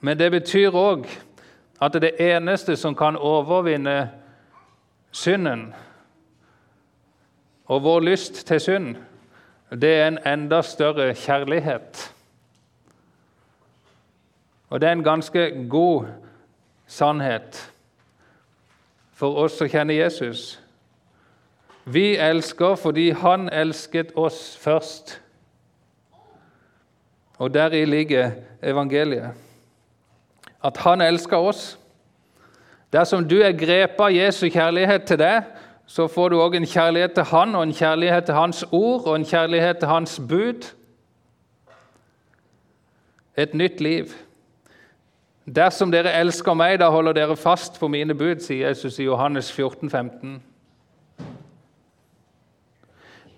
Men 0.00 0.18
det 0.18 0.30
betyr 0.30 0.74
òg 0.74 1.06
at 1.80 1.92
det 1.92 2.16
eneste 2.20 2.76
som 2.76 2.94
kan 2.94 3.16
overvinne 3.16 4.10
synden 5.12 5.74
og 7.66 7.82
vår 7.82 8.00
lyst 8.00 8.46
til 8.46 8.60
synd, 8.60 8.96
det 9.70 9.94
er 10.00 10.08
en 10.08 10.18
enda 10.26 10.62
større 10.62 11.14
kjærlighet. 11.14 12.14
Og 14.68 14.80
det 14.80 14.88
er 14.88 14.92
en 14.92 15.04
ganske 15.04 15.66
god 15.70 16.06
sannhet 16.86 17.70
for 19.14 19.36
oss 19.44 19.58
som 19.58 19.68
kjenner 19.70 19.94
Jesus. 19.94 20.60
Vi 21.84 22.16
elsker 22.16 22.74
fordi 22.74 23.10
Han 23.10 23.48
elsket 23.52 24.12
oss 24.16 24.56
først. 24.56 25.20
Og 27.38 27.54
deri 27.54 27.84
ligger 27.84 28.30
evangeliet. 28.62 29.30
At 30.64 30.76
Han 30.76 31.00
elsker 31.00 31.36
oss. 31.36 31.78
Dersom 32.92 33.28
du 33.28 33.40
er 33.42 33.52
grepet 33.52 34.00
av 34.00 34.12
Jesu 34.14 34.48
kjærlighet 34.48 35.06
til 35.06 35.18
deg, 35.18 35.42
så 35.86 36.06
får 36.08 36.28
du 36.28 36.38
òg 36.40 36.56
en 36.56 36.66
kjærlighet 36.66 37.12
til 37.14 37.26
Han, 37.28 37.54
og 37.54 37.62
en 37.62 37.74
kjærlighet 37.74 38.24
til 38.24 38.34
Hans 38.34 38.64
ord 38.72 39.06
og 39.06 39.16
en 39.16 39.24
kjærlighet 39.24 39.78
til 39.78 39.88
Hans 39.88 40.20
bud. 40.28 40.70
Et 43.36 43.54
nytt 43.54 43.80
liv. 43.80 44.14
Dersom 45.44 45.92
dere 45.92 46.14
elsker 46.20 46.54
meg, 46.56 46.78
da 46.80 46.88
holder 46.88 47.12
dere 47.12 47.36
fast 47.36 47.76
på 47.80 47.88
mine 47.88 48.14
bud, 48.16 48.40
sier 48.40 48.70
Jesus 48.70 48.98
i 48.98 49.04
Johannes 49.04 49.52
14, 49.52 49.90
15. 49.90 50.42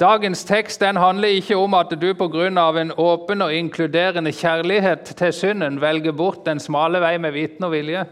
Dagens 0.01 0.45
tekst 0.45 0.81
den 0.81 0.97
handler 1.01 1.29
ikke 1.29 1.57
om 1.57 1.75
at 1.75 1.91
du 1.91 2.13
pga. 2.15 2.47
en 2.81 2.93
åpen 2.97 3.43
og 3.43 3.55
inkluderende 3.55 4.33
kjærlighet 4.33 4.99
til 5.17 5.33
synden 5.33 5.81
velger 5.81 6.13
bort 6.13 6.47
den 6.47 6.61
smale 6.61 7.01
vei 7.01 7.19
med 7.19 7.33
viten 7.33 7.65
og 7.65 7.73
vilje. 7.73 8.05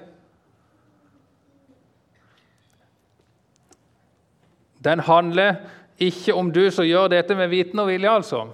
Den 4.85 5.00
handler 5.00 5.57
ikke 5.99 6.35
om 6.35 6.50
du 6.53 6.67
som 6.71 6.87
gjør 6.87 7.09
dette 7.12 7.37
med 7.38 7.49
viten 7.53 7.81
og 7.81 7.88
vilje, 7.88 8.11
altså. 8.11 8.45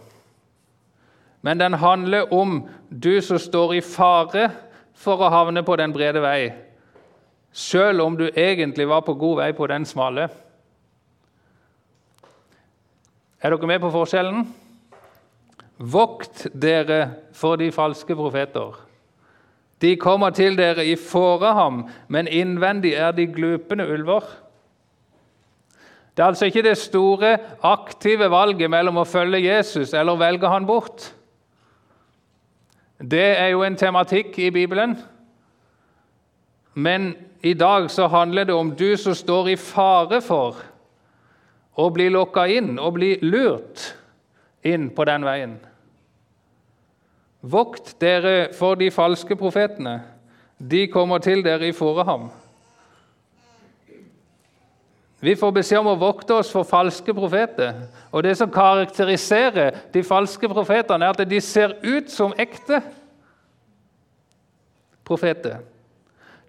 Men 1.43 1.59
den 1.59 1.75
handler 1.81 2.33
om 2.33 2.69
du 2.91 3.21
som 3.25 3.39
står 3.41 3.79
i 3.79 3.85
fare 3.85 4.51
for 5.01 5.23
å 5.23 5.31
havne 5.33 5.65
på 5.65 5.77
den 5.81 5.93
brede 5.95 6.21
vei, 6.23 6.53
selv 7.53 8.05
om 8.05 8.19
du 8.19 8.29
egentlig 8.29 8.87
var 8.89 9.03
på 9.07 9.17
god 9.19 9.41
vei 9.41 9.51
på 9.57 9.67
den 9.71 9.87
smale. 9.89 10.29
Er 13.41 13.55
dere 13.55 13.71
med 13.71 13.81
på 13.81 13.91
forskjellen? 13.95 14.45
Vokt 15.81 16.45
dere 16.53 17.01
for 17.33 17.57
de 17.57 17.71
falske 17.73 18.15
profeter. 18.15 18.77
De 19.81 19.95
kommer 19.97 20.35
til 20.37 20.59
dere 20.59 20.85
i 20.85 20.93
fåreham, 21.01 21.87
men 22.13 22.29
innvendig 22.29 22.93
er 23.01 23.15
de 23.17 23.25
glupende 23.33 23.87
ulver. 23.89 24.27
Det 26.21 26.25
er 26.25 26.29
altså 26.29 26.45
ikke 26.50 26.62
det 26.62 26.77
store, 26.77 27.39
aktive 27.65 28.27
valget 28.29 28.69
mellom 28.69 28.99
å 29.00 29.07
følge 29.09 29.39
Jesus 29.41 29.95
eller 29.97 30.19
velge 30.21 30.49
han 30.53 30.67
bort. 30.69 31.07
Det 33.00 33.39
er 33.41 33.47
jo 33.55 33.62
en 33.65 33.79
tematikk 33.81 34.37
i 34.37 34.50
Bibelen. 34.53 34.99
Men 36.75 37.15
i 37.41 37.55
dag 37.57 37.89
så 37.91 38.11
handler 38.12 38.45
det 38.45 38.55
om 38.55 38.75
du 38.77 38.97
som 39.00 39.17
står 39.17 39.49
i 39.49 39.57
fare 39.57 40.21
for 40.21 40.61
å 41.81 41.89
bli 41.89 42.11
lokka 42.12 42.45
inn 42.53 42.77
og 42.77 42.99
bli 42.99 43.15
lurt 43.25 43.87
inn 44.61 44.91
på 44.93 45.09
den 45.09 45.25
veien. 45.25 45.57
Vokt 47.41 47.95
dere 47.97 48.53
for 48.53 48.77
de 48.77 48.93
falske 48.93 49.41
profetene. 49.41 50.03
De 50.61 50.85
kommer 50.93 51.25
til 51.25 51.41
dere 51.49 51.73
i 51.73 51.73
fåreham. 51.73 52.29
Vi 55.21 55.35
får 55.37 55.53
beskjed 55.53 55.83
om 55.83 55.91
å 55.93 56.00
vokte 56.00 56.39
oss 56.41 56.50
for 56.53 56.65
falske 56.65 57.12
profeter. 57.15 57.83
Og 58.12 58.23
Det 58.23 58.37
som 58.37 58.50
karakteriserer 58.50 59.77
de 59.93 60.03
falske 60.03 60.49
profetene, 60.49 61.05
er 61.05 61.11
at 61.11 61.29
de 61.29 61.41
ser 61.41 61.77
ut 61.85 62.11
som 62.11 62.33
ekte 62.39 62.81
profeter. 65.05 65.59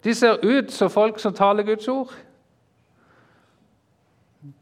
De 0.04 0.14
ser 0.16 0.40
ut 0.46 0.72
som 0.72 0.90
folk 0.90 1.20
som 1.20 1.34
taler 1.34 1.64
Guds 1.64 1.88
ord. 1.88 2.14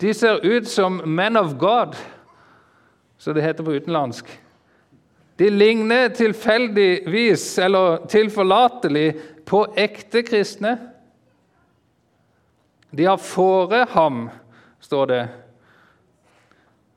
De 0.02 0.14
ser 0.14 0.42
ut 0.44 0.68
som 0.68 1.02
men 1.06 1.38
of 1.38 1.54
God, 1.60 1.96
som 3.18 3.34
det 3.34 3.44
heter 3.44 3.64
på 3.64 3.78
utenlandsk. 3.78 4.40
De 5.40 5.50
ligner 5.50 6.10
tilfeldigvis 6.10 7.60
eller 7.64 8.08
tilforlatelig 8.12 9.14
på 9.48 9.64
ekte 9.80 10.24
kristne. 10.28 10.76
De 12.98 13.06
har 13.06 13.18
fåret 13.18 13.90
ham, 13.90 14.30
står 14.80 15.06
det. 15.06 15.30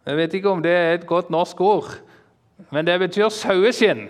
Jeg 0.07 0.17
vet 0.17 0.35
ikke 0.35 0.51
om 0.51 0.63
det 0.63 0.73
er 0.73 0.95
et 0.95 1.07
godt 1.07 1.31
norsk 1.31 1.61
ord, 1.61 1.91
men 2.71 2.87
det 2.87 2.99
betyr 2.99 3.29
saueskinn. 3.29 4.09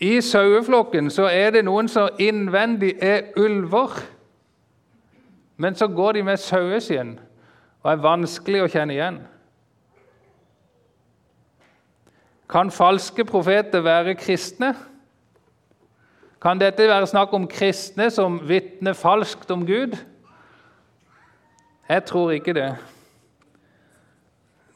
I 0.00 0.20
saueflokken 0.20 1.10
så 1.10 1.26
er 1.28 1.50
det 1.50 1.64
noen 1.64 1.88
som 1.88 2.08
innvendig 2.18 2.94
er 3.04 3.34
ulver. 3.36 3.98
Men 5.60 5.74
så 5.76 5.88
går 5.92 6.12
de 6.12 6.22
med 6.22 6.40
saueskinn 6.40 7.18
og 7.82 7.92
er 7.92 8.00
vanskelig 8.00 8.62
å 8.64 8.70
kjenne 8.72 8.96
igjen. 8.96 9.18
Kan 12.50 12.72
falske 12.72 13.24
profeter 13.28 13.84
være 13.84 14.16
kristne? 14.16 14.72
Kan 16.40 16.60
dette 16.60 16.88
være 16.88 17.06
snakk 17.06 17.32
om 17.36 17.48
kristne 17.48 18.08
som 18.10 18.38
vitner 18.48 18.96
falskt 18.96 19.50
om 19.50 19.66
Gud? 19.66 19.96
Jeg 21.88 22.04
tror 22.04 22.30
ikke 22.30 22.54
det. 22.56 22.76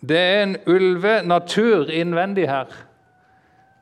Det 0.08 0.18
er 0.18 0.42
en 0.42 0.56
ulvenatur 0.66 1.88
innvendig 1.88 2.48
her. 2.48 2.66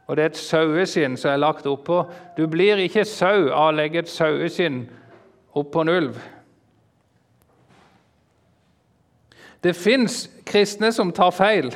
Og 0.07 0.17
det 0.17 0.23
er 0.23 0.31
et 0.31 0.37
saueskinn 0.37 1.17
som 1.17 1.31
er 1.33 1.41
lagt 1.41 1.67
oppå. 1.67 2.05
Du 2.37 2.47
blir 2.47 2.79
ikke 2.85 3.05
sau 3.05 3.49
av 3.49 3.71
å 3.71 3.75
legge 3.75 4.03
et 4.03 4.11
saueskinn 4.11 4.85
oppå 5.59 5.83
en 5.83 5.89
ulv. 5.89 6.21
Det 9.63 9.75
fins 9.79 10.27
kristne 10.47 10.93
som 10.93 11.13
tar 11.15 11.31
feil 11.35 11.73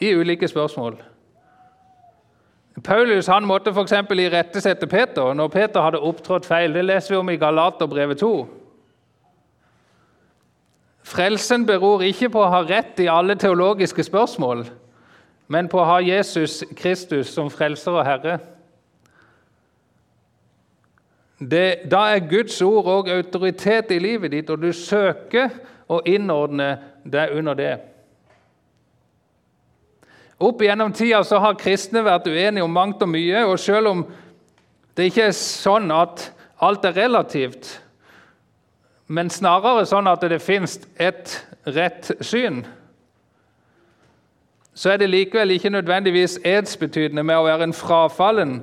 i 0.00 0.14
ulike 0.14 0.48
spørsmål. 0.48 0.98
Paulus 2.84 3.26
han 3.26 3.46
måtte 3.46 3.72
f.eks. 3.74 3.92
irettesette 3.92 4.86
Peter 4.86 5.34
når 5.34 5.48
Peter 5.48 5.82
hadde 5.84 6.00
opptrådt 6.00 6.46
feil. 6.46 6.74
Det 6.74 6.84
leser 6.84 7.14
vi 7.14 7.18
om 7.18 7.30
i 7.30 7.36
Galaterbrevet 7.36 8.18
2. 8.18 8.32
Frelsen 11.10 11.66
beror 11.66 12.04
ikke 12.06 12.30
på 12.30 12.44
å 12.44 12.52
ha 12.52 12.60
rett 12.62 13.00
i 13.02 13.08
alle 13.10 13.34
teologiske 13.34 14.04
spørsmål, 14.06 14.64
men 15.50 15.68
på 15.68 15.80
å 15.80 15.88
ha 15.88 15.98
Jesus 16.04 16.60
Kristus 16.78 17.32
som 17.34 17.50
frelser 17.50 17.96
og 17.98 18.06
Herre. 18.06 18.38
Det, 21.40 21.88
da 21.90 22.04
er 22.12 22.28
Guds 22.28 22.60
ord 22.62 22.86
òg 22.86 23.10
autoritet 23.10 23.90
i 23.90 23.98
livet 23.98 24.30
ditt, 24.36 24.50
og 24.52 24.60
du 24.62 24.70
søker 24.76 25.48
å 25.90 26.02
innordne 26.06 26.74
deg 27.02 27.32
under 27.40 27.56
det. 27.58 27.72
Opp 30.40 30.62
igjennom 30.62 30.92
tida 30.96 31.20
så 31.24 31.38
har 31.42 31.58
kristne 31.60 32.00
vært 32.06 32.28
uenige 32.30 32.64
om 32.64 32.72
mangt 32.72 33.02
og 33.04 33.10
mye. 33.12 33.44
og 33.44 33.58
Selv 33.60 33.92
om 33.92 34.04
det 34.96 35.10
ikke 35.10 35.28
er 35.28 35.36
sånn 35.36 35.90
at 35.92 36.30
alt 36.60 36.84
er 36.84 36.96
relativt, 36.96 37.80
men 39.08 39.30
snarere 39.30 39.84
sånn 39.88 40.08
at 40.08 40.24
det 40.28 40.40
fins 40.40 40.78
et 40.96 41.34
rett 41.66 42.12
syn, 42.24 42.64
så 44.74 44.94
er 44.94 45.00
det 45.02 45.10
likevel 45.10 45.50
ikke 45.50 45.72
nødvendigvis 45.74 46.38
edsbetydende 46.46 47.24
med 47.26 47.36
å 47.36 47.44
være 47.44 47.66
en 47.68 47.76
frafallen 47.76 48.60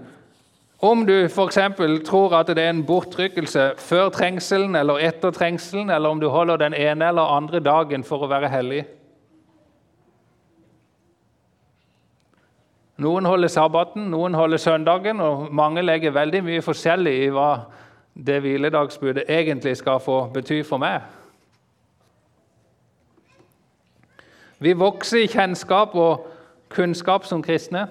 om 0.80 1.06
du 1.06 1.26
f.eks. 1.26 1.58
tror 2.06 2.34
at 2.38 2.50
det 2.54 2.64
er 2.64 2.70
en 2.70 2.86
bortrykkelse 2.86 3.72
før 3.82 4.10
trengselen 4.14 4.76
eller 4.78 5.02
etter 5.02 5.34
trengselen, 5.34 5.90
eller 5.90 6.10
om 6.10 6.22
du 6.22 6.30
holder 6.30 6.58
den 6.58 6.74
ene 6.74 7.10
eller 7.10 7.34
andre 7.38 7.60
dagen 7.60 8.04
for 8.06 8.22
å 8.22 8.30
være 8.30 8.50
hellig. 8.50 8.84
Noen 12.98 13.26
holder 13.26 13.48
sabbaten, 13.48 14.08
noen 14.10 14.34
holder 14.34 14.58
søndagen, 14.58 15.20
og 15.22 15.52
mange 15.54 15.82
legger 15.82 16.16
veldig 16.16 16.42
mye 16.44 16.64
forskjellig 16.66 17.14
i 17.24 17.30
hva 17.30 17.52
det 18.18 18.40
hviledagsbudet 18.42 19.28
egentlig 19.30 19.76
skal 19.78 20.00
få 20.02 20.24
bety 20.34 20.64
for 20.66 20.82
meg. 20.82 21.02
Vi 24.60 24.74
vokser 24.74 25.22
i 25.22 25.30
kjennskap 25.30 25.94
og 25.96 26.26
kunnskap 26.74 27.26
som 27.30 27.44
kristne. 27.46 27.86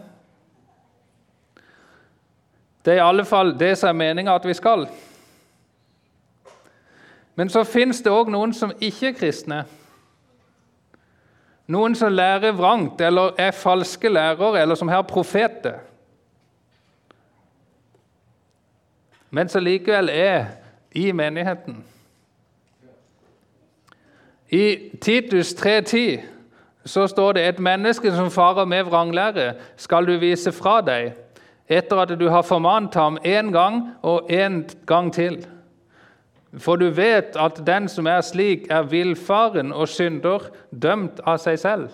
Det 2.84 2.92
er 2.92 2.98
i 2.98 3.08
alle 3.08 3.24
fall 3.24 3.54
det 3.58 3.76
som 3.78 3.88
er 3.88 4.00
meninga 4.00 4.34
at 4.34 4.46
vi 4.46 4.54
skal. 4.54 4.88
Men 7.36 7.48
så 7.48 7.62
fins 7.64 8.02
det 8.02 8.10
òg 8.10 8.30
noen 8.32 8.54
som 8.54 8.74
ikke 8.80 9.12
er 9.12 9.18
kristne. 9.20 9.64
Noen 11.66 11.94
som 11.98 12.12
lærer 12.12 12.54
vrangt 12.54 13.00
eller 13.00 13.34
er 13.38 13.50
falske 13.50 14.08
lærere, 14.08 14.60
eller 14.60 14.74
som 14.74 14.88
har 14.88 15.02
profeter. 15.02 15.80
Men 19.30 19.48
som 19.48 19.64
likevel 19.64 20.08
er 20.12 20.44
i 20.92 21.12
menigheten. 21.12 21.84
I 24.50 24.78
Titus 25.02 25.54
3,10 25.54 26.20
så 26.84 27.06
står 27.06 27.32
det 27.32 27.48
et 27.48 27.58
menneske 27.58 28.12
som 28.14 28.30
farer 28.30 28.64
med 28.64 28.84
vranglære, 28.84 29.54
skal 29.76 30.06
du 30.06 30.18
vise 30.22 30.52
fra 30.52 30.78
deg, 30.86 31.16
etter 31.68 31.98
at 31.98 32.14
du 32.20 32.28
har 32.30 32.46
formant 32.46 32.94
ham 32.94 33.18
én 33.24 33.50
gang 33.50 33.90
og 34.02 34.30
én 34.30 34.62
gang 34.86 35.12
til. 35.12 35.46
For 36.56 36.76
du 36.76 36.88
vet 36.90 37.36
at 37.36 37.60
den 37.66 37.88
som 37.88 38.06
er 38.06 38.20
slik, 38.20 38.66
er 38.70 38.88
villfaren 38.88 39.72
og 39.72 39.88
synder, 39.88 40.48
dømt 40.72 41.20
av 41.26 41.38
seg 41.42 41.58
selv. 41.60 41.88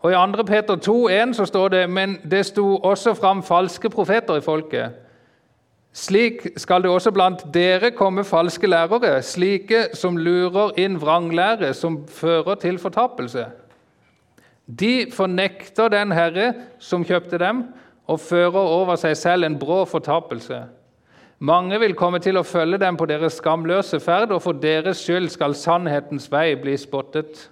Og 0.00 0.12
I 0.12 0.16
2. 0.16 0.44
Peter 0.48 0.76
2,1 0.76 1.32
så 1.36 1.44
står 1.44 1.68
det 1.68 1.84
men 1.90 2.18
det 2.30 2.46
sto 2.46 2.76
også 2.76 3.14
fram 3.14 3.42
falske 3.42 3.90
profeter 3.90 4.36
i 4.40 4.44
folket. 4.44 4.96
Slik 5.92 6.46
skal 6.56 6.82
det 6.82 6.90
også 6.90 7.10
blant 7.10 7.42
dere 7.54 7.90
komme 7.90 8.24
falske 8.24 8.66
lærere, 8.66 9.22
slike 9.22 9.88
som 9.94 10.16
lurer 10.16 10.76
inn 10.78 11.00
vranglære 11.00 11.74
som 11.74 12.04
fører 12.08 12.54
til 12.62 12.78
fortapelse. 12.78 13.46
De 14.80 15.06
fornekter 15.12 15.88
den 15.88 16.12
Herre 16.12 16.52
som 16.78 17.04
kjøpte 17.04 17.38
dem, 17.38 17.64
og 18.06 18.20
fører 18.20 18.58
over 18.58 18.96
seg 18.98 19.16
selv 19.16 19.44
en 19.46 19.58
brå 19.58 19.84
fortapelse. 19.84 20.62
Mange 21.40 21.78
vil 21.80 21.94
komme 21.96 22.18
til 22.20 22.36
å 22.36 22.44
følge 22.44 22.76
dem 22.82 22.98
på 23.00 23.06
deres 23.08 23.38
skamløse 23.40 23.96
ferd, 24.04 24.34
og 24.36 24.42
for 24.44 24.52
deres 24.60 25.00
skyld 25.00 25.30
skal 25.32 25.56
sannhetens 25.56 26.28
vei 26.32 26.52
bli 26.60 26.74
spottet. 26.76 27.46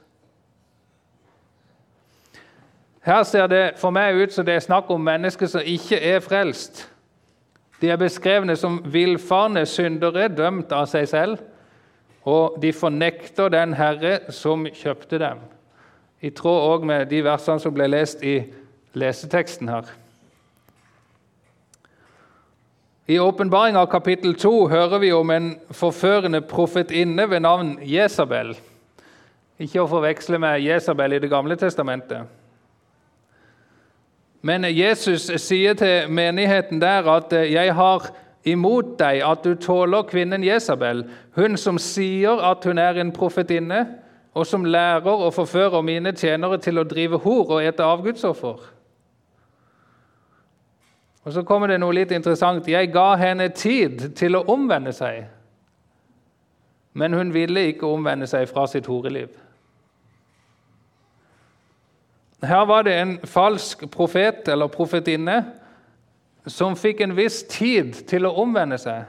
Her 3.09 3.23
ser 3.25 3.47
det 3.49 3.63
for 3.81 3.95
meg 3.97 4.19
ut 4.21 4.35
som 4.35 4.45
det 4.45 4.59
er 4.59 4.67
snakk 4.67 4.91
om 4.93 5.01
mennesker 5.01 5.49
som 5.49 5.65
ikke 5.65 5.97
er 6.05 6.21
frelst. 6.21 6.83
De 7.81 7.89
er 7.89 7.97
beskrevne 7.97 8.57
som 8.61 8.83
villfarne 8.93 9.63
syndere, 9.67 10.27
dømt 10.29 10.75
av 10.77 10.85
seg 10.91 11.07
selv, 11.09 11.39
og 12.29 12.59
de 12.61 12.75
fornekter 12.77 13.49
den 13.55 13.73
Herre 13.79 14.19
som 14.37 14.67
kjøpte 14.69 15.23
dem. 15.23 15.41
I 16.21 16.29
tråd 16.35 16.67
òg 16.75 16.85
med 16.91 17.09
de 17.09 17.23
versene 17.25 17.63
som 17.63 17.73
ble 17.73 17.87
lest 17.89 18.21
i 18.27 18.43
leseteksten 18.99 19.73
her. 19.73 19.89
I 23.11 23.19
åpenbaringa 23.19 23.87
kapittel 23.87 24.35
2 24.35 24.69
hører 24.69 24.99
vi 24.99 25.13
om 25.13 25.31
en 25.31 25.47
forførende 25.71 26.41
profetinne 26.41 27.25
ved 27.31 27.41
navn 27.41 27.71
Jesabel. 27.81 28.51
Ikke 29.59 29.81
å 29.81 29.89
forveksle 29.89 30.37
med 30.39 30.61
Jesabel 30.61 31.17
i 31.17 31.21
Det 31.23 31.31
gamle 31.33 31.57
testamentet. 31.57 32.29
Men 34.45 34.65
Jesus 34.69 35.31
sier 35.41 35.73
til 35.75 36.11
menigheten 36.13 36.81
der 36.81 37.09
at 37.09 37.33
'jeg 37.33 37.75
har 37.75 38.11
imot 38.45 38.99
deg 38.99 39.23
at 39.25 39.45
du 39.45 39.55
tåler 39.55 40.03
kvinnen 40.03 40.45
Jesabel', 40.45 41.09
hun 41.37 41.57
som 41.57 41.79
sier 41.79 42.37
at 42.51 42.65
hun 42.65 42.79
er 42.79 43.01
en 43.01 43.13
profetinne, 43.13 43.87
og 44.35 44.47
som 44.47 44.65
lærer 44.65 45.25
og 45.25 45.35
forfører 45.35 45.83
mine 45.83 46.13
tjenere 46.13 46.59
til 46.59 46.79
å 46.79 46.85
drive 46.85 47.19
hor 47.19 47.51
og 47.51 47.65
ete 47.65 47.83
avgudsoffer. 47.83 48.78
Og 51.25 51.33
Så 51.33 51.43
kommer 51.43 51.67
det 51.67 51.81
noe 51.81 51.93
litt 51.93 52.13
interessant. 52.15 52.69
Jeg 52.69 52.93
ga 52.93 53.15
henne 53.21 53.49
tid 53.49 54.15
til 54.17 54.37
å 54.39 54.45
omvende 54.49 54.93
seg. 54.93 55.27
Men 56.93 57.15
hun 57.15 57.35
ville 57.35 57.69
ikke 57.69 57.87
omvende 57.87 58.27
seg 58.27 58.49
fra 58.49 58.67
sitt 58.67 58.87
horeliv. 58.87 59.29
Her 62.43 62.65
var 62.71 62.83
det 62.87 62.95
en 62.95 63.19
falsk 63.27 63.89
profet 63.91 64.49
eller 64.49 64.71
profetinne 64.71 65.41
som 66.47 66.77
fikk 66.79 67.01
en 67.03 67.17
viss 67.17 67.43
tid 67.51 67.97
til 68.09 68.29
å 68.29 68.35
omvende 68.43 68.79
seg, 68.81 69.05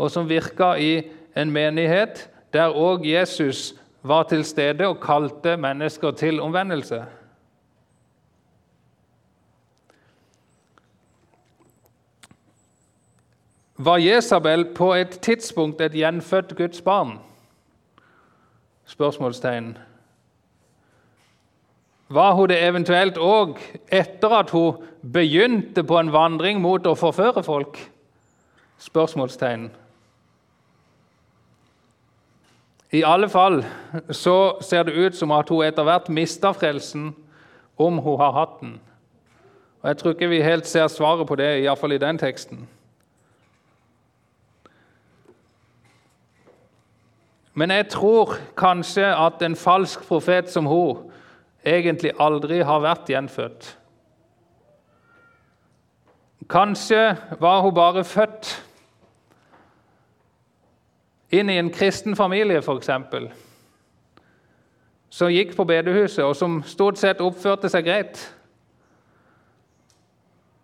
og 0.00 0.08
som 0.10 0.28
virka 0.28 0.72
i 0.80 1.02
en 1.38 1.52
menighet 1.52 2.24
der 2.56 2.72
òg 2.72 3.04
Jesus 3.06 3.74
var 4.02 4.24
til 4.30 4.42
stede 4.48 4.88
og 4.88 5.02
kalte 5.04 5.58
mennesker 5.60 6.16
til 6.16 6.40
omvendelse. 6.40 7.04
Var 13.84 13.98
Jesabel 13.98 14.64
på 14.74 14.92
et 14.94 15.18
tidspunkt 15.22 15.80
et 15.80 15.94
gjenfødt 15.96 16.56
Guds 16.56 16.80
barn? 16.82 17.18
Spørsmålstegn. 18.84 19.78
Var 22.08 22.32
hun 22.34 22.48
det 22.48 22.58
eventuelt 22.66 23.18
òg 23.18 23.60
etter 23.92 24.32
at 24.34 24.50
hun 24.50 24.82
begynte 25.12 25.84
på 25.86 25.98
en 25.98 26.12
vandring 26.12 26.60
mot 26.60 26.86
å 26.86 26.96
forføre 26.98 27.42
folk? 27.46 27.78
Spørsmålstegn. 28.78 29.70
I 32.92 33.04
alle 33.06 33.28
fall 33.28 33.62
så 34.10 34.58
ser 34.60 34.82
det 34.82 34.98
ut 34.98 35.16
som 35.16 35.30
at 35.30 35.48
hun 35.48 35.62
etter 35.64 35.86
hvert 35.86 36.08
mista 36.10 36.50
frelsen, 36.52 37.14
om 37.78 38.02
hun 38.02 38.18
har 38.20 38.32
hatt 38.36 38.58
den. 38.60 38.74
Og 39.80 39.88
Jeg 39.88 39.96
tror 39.96 40.10
ikke 40.10 40.28
vi 40.28 40.42
helt 40.42 40.66
ser 40.66 40.88
svaret 40.88 41.26
på 41.26 41.38
det, 41.38 41.62
iallfall 41.62 41.92
i 41.92 42.02
den 42.02 42.18
teksten. 42.18 42.66
Men 47.54 47.70
jeg 47.70 47.88
tror 47.88 48.36
kanskje 48.56 49.06
at 49.10 49.42
en 49.42 49.56
falsk 49.56 50.06
profet 50.06 50.50
som 50.50 50.66
hun 50.66 51.10
egentlig 51.66 52.12
aldri 52.20 52.62
har 52.62 52.80
vært 52.80 53.10
gjenfødt. 53.10 53.76
Kanskje 56.50 57.16
var 57.40 57.60
hun 57.60 57.74
bare 57.74 58.04
født 58.04 58.54
inn 61.30 61.50
i 61.50 61.58
en 61.58 61.70
kristen 61.70 62.16
familie, 62.16 62.58
f.eks., 62.58 62.90
som 65.10 65.30
gikk 65.30 65.56
på 65.56 65.66
bedehuset, 65.66 66.24
og 66.24 66.36
som 66.38 66.60
stort 66.66 66.98
sett 66.98 67.22
oppførte 67.22 67.68
seg 67.70 67.86
greit. 67.86 68.20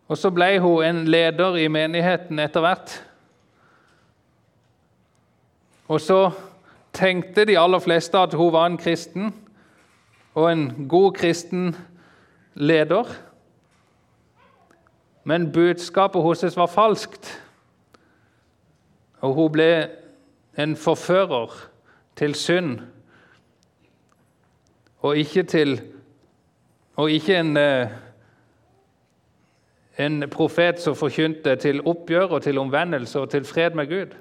Og 0.07 0.19
så 0.19 0.31
ble 0.31 0.53
hun 0.63 0.85
en 0.87 1.01
leder 1.11 1.59
i 1.59 1.67
menigheten 1.71 2.39
etter 2.39 2.63
hvert. 2.63 2.93
Og 5.91 6.01
så 6.03 6.21
tenkte 6.97 7.45
de 7.45 7.59
aller 7.59 7.79
fleste 7.79 8.19
at 8.19 8.35
hun 8.35 8.53
var 8.53 8.67
en 8.67 8.79
kristen 8.81 9.35
og 10.35 10.53
en 10.53 10.89
god 10.89 11.13
kristen 11.13 11.77
leder. 12.55 13.05
Men 15.25 15.53
budskapet 15.53 16.23
hennes 16.23 16.57
var 16.57 16.67
falskt, 16.67 17.43
og 19.21 19.35
hun 19.35 19.53
ble 19.53 19.89
en 20.59 20.77
forfører 20.77 21.57
til 22.17 22.35
synd. 22.35 22.79
Og 24.99 25.17
ikke, 25.17 25.43
til, 25.43 25.81
og 26.97 27.11
ikke 27.11 27.39
en, 27.39 27.57
eh, 27.57 27.89
en 29.99 30.31
profet 30.31 30.81
som 30.81 30.95
forkynte 30.95 31.57
til 31.57 31.83
oppgjør 31.87 32.27
og 32.39 32.43
til 32.43 32.59
omvendelse 32.59 33.21
og 33.21 33.31
til 33.31 33.45
fred 33.45 33.71
med 33.71 33.87
Gud. 33.87 34.17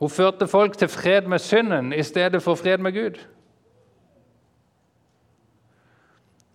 Hun 0.00 0.10
førte 0.10 0.48
folk 0.48 0.78
til 0.80 0.88
fred 0.88 1.28
med 1.28 1.38
synden 1.38 1.92
i 1.92 2.02
stedet 2.02 2.42
for 2.42 2.56
fred 2.56 2.78
med 2.78 2.92
Gud. 2.92 3.20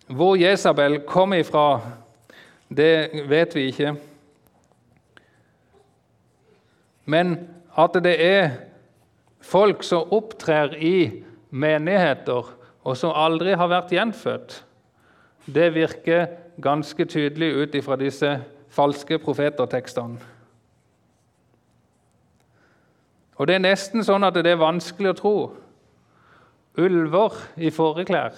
Hvor 0.06 0.34
Jesabel 0.36 1.00
kom 1.06 1.32
ifra, 1.32 1.80
det 2.76 3.10
vet 3.30 3.54
vi 3.54 3.68
ikke. 3.70 3.94
Men 7.04 7.38
at 7.78 7.98
det 8.02 8.16
er 8.26 8.50
folk 9.40 9.82
som 9.82 10.10
opptrer 10.10 10.74
i 10.74 11.22
menigheter, 11.50 12.52
og 12.86 12.96
som 12.98 13.14
aldri 13.14 13.54
har 13.54 13.70
vært 13.70 13.94
gjenfødt, 13.94 14.62
det 15.46 15.74
virker 15.74 16.26
ganske 16.62 17.04
tydelig 17.04 17.52
ut 17.54 17.74
ifra 17.78 17.98
disse 17.98 18.40
falske 18.70 19.18
profetertekstene. 19.22 20.18
Og 23.36 23.46
Det 23.46 23.54
er 23.54 23.64
nesten 23.64 24.04
sånn 24.04 24.24
at 24.24 24.34
det 24.34 24.52
er 24.52 24.60
vanskelig 24.60 25.12
å 25.12 25.18
tro. 25.18 25.36
Ulver 26.76 27.36
i 27.56 27.70
fåreklær. 27.70 28.36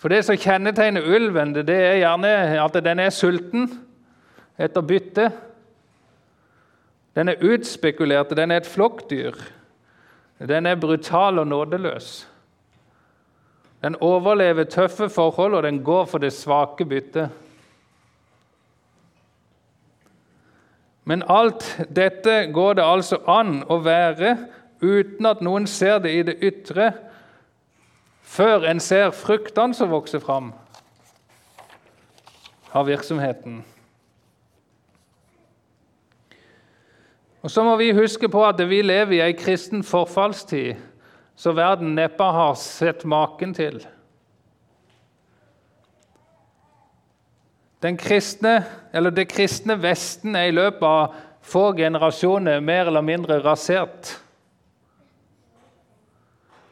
For 0.00 0.08
Det 0.08 0.24
som 0.24 0.36
kjennetegner 0.36 1.04
ulven, 1.04 1.52
det 1.52 1.68
er 1.76 2.00
gjerne 2.00 2.32
at 2.64 2.78
den 2.84 2.98
er 2.98 3.10
sulten 3.10 3.68
etter 4.58 4.80
bytte. 4.80 5.30
Den 7.14 7.28
er 7.28 7.42
utspekulert, 7.44 8.32
den 8.36 8.50
er 8.50 8.62
et 8.62 8.70
flokkdyr. 8.70 9.36
Den 10.48 10.66
er 10.66 10.80
brutal 10.80 11.38
og 11.38 11.46
nådeløs. 11.46 12.26
Den 13.82 13.96
overlever 14.00 14.64
tøffe 14.64 15.08
forhold, 15.08 15.54
og 15.54 15.62
den 15.62 15.84
går 15.84 16.04
for 16.04 16.18
det 16.18 16.32
svake 16.32 16.84
byttet. 16.84 17.30
Men 21.10 21.24
alt 21.26 21.64
dette 21.90 22.44
går 22.54 22.76
det 22.78 22.86
altså 22.86 23.16
an 23.26 23.64
å 23.66 23.80
være 23.82 24.36
uten 24.78 25.26
at 25.26 25.40
noen 25.42 25.66
ser 25.66 25.98
det 26.04 26.12
i 26.14 26.22
det 26.28 26.36
ytre, 26.46 26.92
før 28.22 28.68
en 28.70 28.78
ser 28.78 29.10
fruktene 29.10 29.74
som 29.74 29.90
vokser 29.90 30.22
fram 30.22 30.52
av 32.70 32.86
virksomheten. 32.86 33.64
Og 37.42 37.50
Så 37.50 37.64
må 37.66 37.74
vi 37.80 37.90
huske 37.96 38.28
på 38.28 38.44
at 38.46 38.62
vi 38.68 38.82
lever 38.82 39.16
i 39.16 39.24
ei 39.24 39.34
kristen 39.34 39.82
forfallstid 39.82 40.76
som 41.34 41.56
verden 41.56 41.96
neppe 41.98 42.22
har 42.22 42.54
sett 42.54 43.02
maken 43.04 43.56
til. 43.56 43.80
Kristne, 47.96 48.64
eller 48.92 49.10
Det 49.10 49.28
kristne 49.28 49.82
Vesten 49.82 50.36
er 50.36 50.50
i 50.50 50.50
løpet 50.50 50.82
av 50.82 51.14
få 51.40 51.72
generasjoner 51.76 52.60
mer 52.60 52.86
eller 52.86 53.00
mindre 53.00 53.40
rasert. 53.44 54.20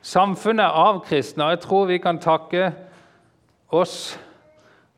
Samfunnet 0.03 0.65
er 0.65 0.69
avkristna, 0.69 1.49
jeg 1.49 1.61
tror 1.61 1.87
vi 1.87 1.99
kan 1.99 2.19
takke 2.19 2.73
oss, 3.69 4.19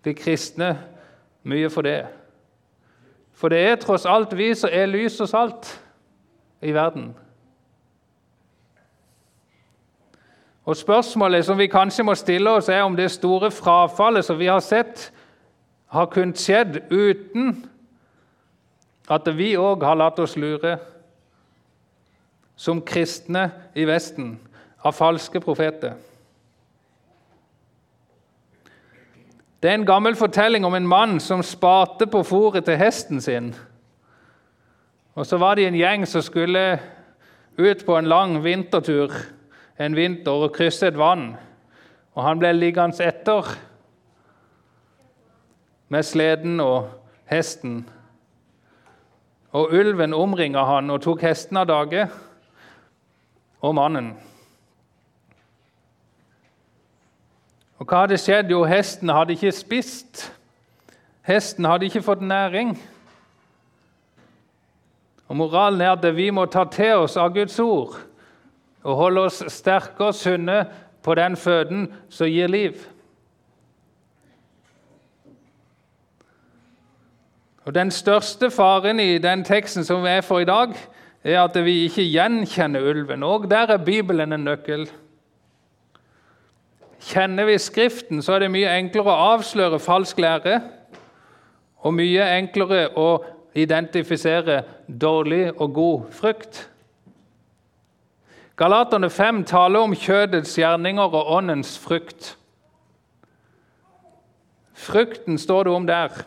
de 0.04 0.14
kristne, 0.14 0.78
mye 1.42 1.70
for 1.70 1.82
det. 1.82 2.06
For 3.34 3.48
det 3.48 3.58
er 3.58 3.80
tross 3.80 4.06
alt 4.06 4.36
vi 4.36 4.54
som 4.54 4.70
er 4.72 4.86
lys 4.86 5.20
og 5.20 5.28
salt 5.28 5.80
i 6.62 6.72
verden. 6.72 7.14
Og 10.64 10.76
Spørsmålet 10.76 11.44
som 11.44 11.58
vi 11.58 11.66
kanskje 11.66 12.04
må 12.04 12.14
stille 12.14 12.50
oss, 12.50 12.68
er 12.68 12.82
om 12.82 12.96
det 12.96 13.10
store 13.10 13.50
frafallet 13.50 14.24
som 14.24 14.38
vi 14.38 14.46
har 14.46 14.60
sett, 14.60 15.12
har 15.90 16.10
kunnet 16.10 16.38
skjedd 16.38 16.78
uten 16.90 17.56
at 19.10 19.26
vi 19.34 19.56
òg 19.58 19.82
har 19.82 19.98
latt 19.98 20.20
oss 20.22 20.36
lure 20.38 20.76
som 22.60 22.82
kristne 22.84 23.48
i 23.74 23.86
Vesten 23.88 24.36
av 24.84 24.94
falske 24.94 25.40
profeter. 25.42 25.96
Det 29.60 29.68
er 29.68 29.76
en 29.76 29.88
gammel 29.88 30.16
fortelling 30.16 30.64
om 30.64 30.74
en 30.74 30.88
mann 30.88 31.18
som 31.20 31.42
sparte 31.44 32.06
på 32.08 32.22
fôret 32.24 32.64
til 32.64 32.78
hesten 32.80 33.20
sin. 33.20 33.50
Og 35.14 35.26
Så 35.26 35.36
var 35.36 35.54
det 35.54 35.66
en 35.66 35.76
gjeng 35.76 36.06
som 36.06 36.22
skulle 36.22 36.80
ut 37.58 37.84
på 37.86 37.96
en 37.98 38.08
lang 38.08 38.44
vintertur 38.44 39.12
en 39.80 39.96
vinter 39.96 40.44
og 40.44 40.52
krysse 40.54 40.90
et 40.90 40.98
vann. 40.98 41.34
Og 42.14 42.22
Han 42.22 42.40
ble 42.40 42.52
liggende 42.52 43.04
etter 43.04 43.48
med 45.90 46.06
sleden 46.06 46.60
og 46.62 46.90
hesten. 47.30 47.82
Og 49.50 49.72
Ulven 49.74 50.14
omringa 50.14 50.62
han 50.64 50.90
og 50.90 51.02
tok 51.02 51.24
hesten 51.26 51.58
av 51.58 51.66
dage 51.66 52.06
og 53.60 53.74
mannen. 53.74 54.12
Og 57.80 57.88
hva 57.88 58.04
hadde 58.04 58.20
skjedd? 58.20 58.52
Jo, 58.52 58.62
hesten 58.68 59.10
hadde 59.10 59.34
ikke 59.34 59.52
spist. 59.56 60.28
Hesten 61.26 61.66
hadde 61.66 61.88
ikke 61.88 62.04
fått 62.04 62.22
næring. 62.22 62.76
Og 65.30 65.36
Moralen 65.36 65.80
er 65.80 65.96
at 65.96 66.06
vi 66.16 66.30
må 66.30 66.44
ta 66.46 66.64
til 66.70 67.06
oss 67.06 67.16
av 67.18 67.34
Guds 67.34 67.58
ord 67.62 67.98
og 68.80 68.96
holde 68.96 69.26
oss 69.28 69.42
sterke 69.52 70.08
og 70.08 70.16
sunne 70.16 70.62
på 71.04 71.14
den 71.14 71.36
føden 71.36 71.88
som 72.08 72.30
gir 72.30 72.48
liv. 72.48 72.78
Og 77.70 77.74
Den 77.74 77.90
største 77.90 78.50
faren 78.50 78.98
i 79.00 79.18
den 79.18 79.44
teksten 79.46 79.84
som 79.86 80.02
vi 80.02 80.08
er 80.10 80.24
for 80.26 80.42
i 80.42 80.44
dag, 80.44 80.72
er 81.22 81.36
at 81.44 81.54
vi 81.64 81.84
ikke 81.84 82.02
gjenkjenner 82.02 82.82
ulven. 82.82 83.22
Og 83.22 83.50
Der 83.50 83.66
er 83.70 83.76
Bibelen 83.76 84.32
en 84.32 84.40
nøkkel. 84.40 84.90
Kjenner 87.00 87.44
vi 87.44 87.58
Skriften, 87.58 88.22
så 88.22 88.32
er 88.32 88.38
det 88.38 88.48
mye 88.50 88.72
enklere 88.74 89.12
å 89.12 89.28
avsløre 89.36 89.78
falsk 89.78 90.18
lære 90.18 90.56
og 91.78 91.94
mye 91.94 92.26
enklere 92.40 92.88
å 92.98 93.22
identifisere 93.54 94.64
dårlig 94.88 95.52
og 95.60 95.74
god 95.74 96.10
frukt. 96.10 96.70
Galaterne 98.56 99.10
5 99.10 99.44
taler 99.44 99.86
om 99.86 99.94
kjødets 99.94 100.58
gjerninger 100.58 101.14
og 101.14 101.32
åndens 101.38 101.78
frukt. 101.78 102.34
Frukten 104.74 105.38
står 105.38 105.64
det 105.64 105.72
om 105.72 105.86
der. 105.86 106.24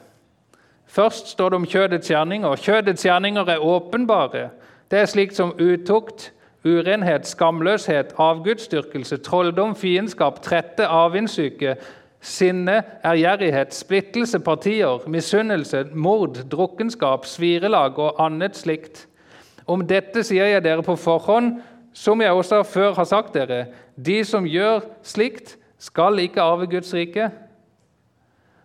Først 0.94 1.28
står 1.34 1.50
det 1.50 1.56
om 1.56 1.66
kjødets 1.66 2.08
gjerninger. 2.12 2.56
Kjødets 2.56 3.06
gjerninger 3.06 3.50
er 3.50 3.66
åpenbare. 3.66 4.50
Det 4.92 5.00
er 5.00 5.10
slikt 5.10 5.36
som 5.36 5.56
utukt, 5.58 6.28
urenhet, 6.66 7.26
skamløshet, 7.28 8.14
avgudsdyrkelse, 8.22 9.18
trolldom, 9.26 9.74
fiendskap, 9.76 10.42
trette, 10.46 10.86
avvindssyke, 10.86 11.76
sinne, 12.22 12.84
ærgjerrighet, 13.06 13.74
splittelse, 13.74 14.40
partier, 14.40 15.02
misunnelse, 15.08 15.86
mord, 15.94 16.38
drukkenskap, 16.52 17.26
svirelag 17.26 17.98
og 18.00 18.22
annet 18.22 18.58
slikt. 18.58 19.08
Om 19.66 19.88
dette 19.88 20.24
sier 20.24 20.52
jeg 20.52 20.64
dere 20.64 20.86
på 20.86 20.96
forhånd, 20.96 21.56
som 21.94 22.22
jeg 22.22 22.32
også 22.32 22.62
før 22.64 22.94
har 22.94 23.10
sagt 23.10 23.34
dere. 23.34 23.66
De 23.98 24.22
som 24.26 24.46
gjør 24.46 24.86
slikt, 25.04 25.58
skal 25.80 26.22
ikke 26.22 26.42
arve 26.42 26.70
Guds 26.70 26.94
rike. 26.94 27.32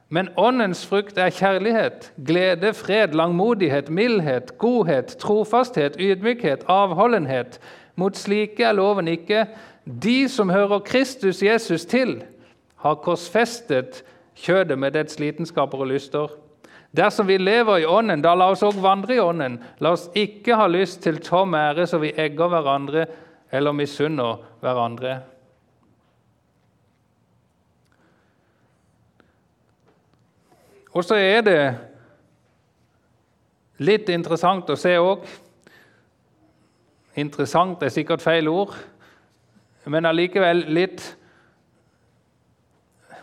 Men 0.09 0.29
åndens 0.37 0.87
frukt 0.87 1.19
er 1.19 1.31
kjærlighet, 1.31 2.13
glede, 2.27 2.73
fred, 2.75 3.13
langmodighet, 3.13 3.91
mildhet, 3.91 4.55
godhet, 4.59 5.17
trofasthet, 5.21 5.97
ydmykhet, 6.01 6.65
avholdenhet. 6.69 7.61
Mot 7.97 8.17
slike 8.17 8.65
er 8.65 8.73
loven 8.73 9.09
ikke. 9.09 9.47
De 9.85 10.29
som 10.29 10.49
hører 10.51 10.79
Kristus 10.79 11.43
Jesus 11.43 11.85
til, 11.85 12.23
har 12.77 12.95
korsfestet 12.95 14.05
kjødet 14.39 14.79
med 14.79 14.97
dets 14.97 15.19
lidenskaper 15.21 15.79
og 15.79 15.87
lyster. 15.93 16.29
Dersom 16.97 17.29
vi 17.29 17.37
lever 17.37 17.83
i 17.83 17.87
Ånden, 17.87 18.23
da 18.25 18.33
la 18.35 18.49
oss 18.53 18.65
òg 18.65 18.79
vandre 18.81 19.19
i 19.19 19.21
Ånden. 19.21 19.59
La 19.85 19.93
oss 19.93 20.09
ikke 20.17 20.57
ha 20.57 20.67
lyst 20.71 21.03
til 21.05 21.21
tom 21.21 21.55
ære 21.55 21.87
så 21.87 22.01
vi 22.01 22.15
egger 22.17 22.49
hverandre 22.49 23.05
eller 23.53 23.77
misunner 23.77 24.41
hverandre. 24.63 25.19
Og 30.99 31.05
så 31.07 31.15
er 31.15 31.45
det 31.47 31.61
litt 33.87 34.09
interessant 34.11 34.71
å 34.71 34.79
se 34.79 34.97
òg 34.99 35.29
Interessant 37.19 37.83
er 37.83 37.91
sikkert 37.91 38.23
feil 38.23 38.47
ord, 38.47 38.77
men 39.91 40.07
allikevel 40.07 40.61
litt 40.71 41.03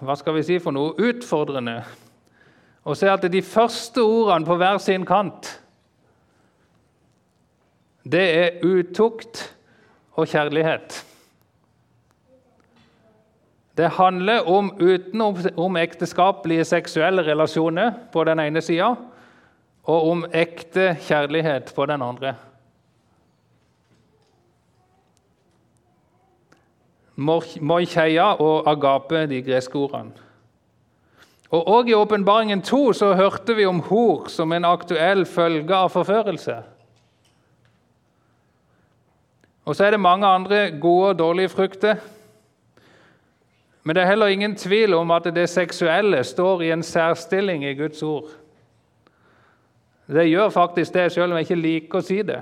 Hva 0.04 0.16
skal 0.20 0.36
vi 0.36 0.44
si 0.44 0.58
for 0.60 0.76
noe? 0.76 0.96
Utfordrende 1.00 1.78
å 2.86 2.96
se 2.96 3.08
at 3.10 3.24
de 3.32 3.42
første 3.42 4.04
ordene 4.04 4.46
på 4.48 4.58
hver 4.60 4.80
sin 4.84 5.08
kant 5.08 5.48
det 8.06 8.26
er 8.38 8.60
utukt 8.62 9.40
og 10.14 10.28
kjærlighet. 10.30 11.00
Det 13.78 13.90
handler 13.90 14.48
om 14.48 14.72
utenom 14.80 15.38
om 15.58 15.78
ekteskapelige 15.78 16.66
seksuelle 16.66 17.26
relasjoner 17.28 17.92
på 18.12 18.24
den 18.24 18.40
ene 18.40 18.62
sida, 18.64 18.94
og 19.84 20.10
om 20.10 20.26
ekte 20.34 20.96
kjærlighet 21.06 21.74
på 21.76 21.86
den 21.86 22.02
andre. 22.02 22.36
Moikeia 27.16 28.34
og 28.44 28.68
agape, 28.68 29.26
de 29.28 29.42
greske 29.42 29.76
ordene. 29.80 30.12
Og 31.50 31.68
Også 31.68 31.90
i 31.90 31.94
Åpenbaringen 31.94 32.62
2 32.62 32.94
så 32.94 33.14
hørte 33.14 33.56
vi 33.56 33.66
om 33.66 33.80
hor 33.80 34.28
som 34.28 34.52
en 34.52 34.66
aktuell 34.66 35.26
følge 35.26 35.76
av 35.76 35.90
forførelse. 35.90 36.56
Og 39.66 39.76
så 39.76 39.86
er 39.86 39.92
det 39.92 40.00
mange 40.00 40.28
andre 40.28 40.72
gode 40.82 41.10
og 41.10 41.20
dårlige 41.20 41.50
frukter. 41.50 41.96
Men 43.86 43.96
det 43.96 44.02
er 44.04 44.08
heller 44.08 44.28
ingen 44.34 44.56
tvil 44.56 44.94
om 44.94 45.12
at 45.12 45.28
det 45.36 45.50
seksuelle 45.50 46.24
står 46.24 46.62
i 46.62 46.72
en 46.74 46.84
særstilling 46.84 47.66
i 47.66 47.74
Guds 47.78 48.04
ord. 48.04 48.30
Det 50.08 50.30
gjør 50.30 50.50
faktisk 50.50 50.94
det, 50.94 51.12
selv 51.12 51.24
om 51.24 51.38
jeg 51.38 51.46
ikke 51.46 51.62
liker 51.62 52.02
å 52.02 52.06
si 52.06 52.18
det. 52.26 52.40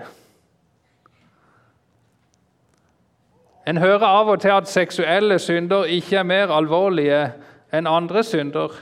En 3.68 3.80
hører 3.80 4.08
av 4.08 4.32
og 4.32 4.40
til 4.44 4.56
at 4.56 4.72
seksuelle 4.72 5.40
synder 5.40 5.84
ikke 5.84 6.18
er 6.20 6.28
mer 6.28 6.52
alvorlige 6.52 7.22
enn 7.76 7.88
andre 7.88 8.24
synder. 8.24 8.80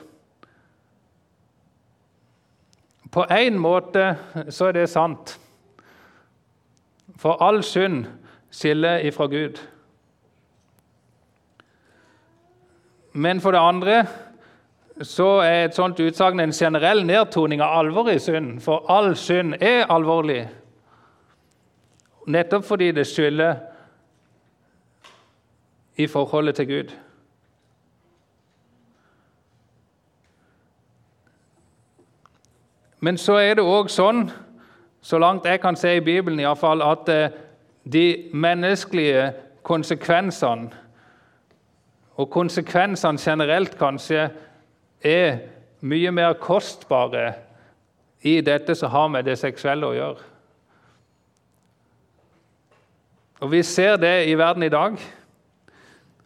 På 3.11 3.25
én 3.25 3.57
måte 3.57 4.15
så 4.49 4.69
er 4.69 4.77
det 4.77 4.89
sant. 4.89 5.39
For 7.17 7.41
all 7.41 7.63
synd 7.63 8.05
skiller 8.53 9.01
ifra 9.05 9.25
Gud. 9.29 9.61
Men 13.13 13.41
for 13.41 13.51
det 13.51 13.59
andre 13.59 14.05
så 15.01 15.27
er 15.41 15.65
et 15.65 15.75
sånt 15.75 15.99
utsagn 15.99 16.39
en 16.39 16.53
generell 16.53 17.03
nedtoning 17.05 17.61
av 17.61 17.79
alvoret 17.79 18.19
i 18.19 18.23
synd. 18.23 18.59
For 18.61 18.85
all 18.91 19.15
synd 19.17 19.55
er 19.61 19.89
alvorlig, 19.89 20.45
nettopp 22.27 22.65
fordi 22.65 22.91
det 22.95 23.07
skylder 23.09 23.55
i 25.97 26.07
forholdet 26.07 26.55
til 26.55 26.67
Gud. 26.67 26.93
Men 33.01 33.17
så 33.17 33.39
er 33.41 33.55
det 33.57 33.65
òg 33.65 33.89
sånn, 33.89 34.27
så 35.01 35.17
langt 35.17 35.47
jeg 35.49 35.61
kan 35.63 35.75
se 35.75 35.95
i 35.97 36.03
Bibelen, 36.05 36.39
i 36.39 36.45
fall, 36.55 36.83
at 36.85 37.09
eh, 37.09 37.33
de 37.91 38.29
menneskelige 38.33 39.31
konsekvensene 39.65 40.69
og 42.21 42.29
konsekvensene 42.29 43.17
generelt 43.21 43.77
kanskje 43.79 44.27
er 45.01 45.39
mye 45.81 46.11
mer 46.13 46.35
kostbare 46.37 47.31
i 48.21 48.41
dette 48.45 48.75
som 48.77 48.91
har 48.93 49.07
med 49.09 49.25
det 49.25 49.39
seksuelle 49.41 49.87
å 49.87 49.95
gjøre. 49.97 50.27
Og 53.41 53.51
Vi 53.51 53.63
ser 53.63 53.97
det 53.97 54.29
i 54.29 54.37
verden 54.37 54.63
i 54.63 54.69
dag. 54.69 54.97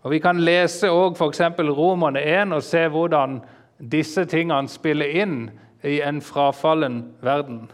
Og 0.04 0.12
Vi 0.12 0.20
kan 0.20 0.40
lese 0.40 0.88
f.eks. 0.88 1.42
Romerne 1.60 2.20
1 2.20 2.54
og 2.54 2.64
se 2.64 2.88
hvordan 2.88 3.40
disse 3.80 4.26
tingene 4.26 4.68
spiller 4.68 5.16
inn 5.24 5.50
i 5.84 6.02
en 6.02 6.22
frafallen 6.22 7.16
verden. 7.22 7.72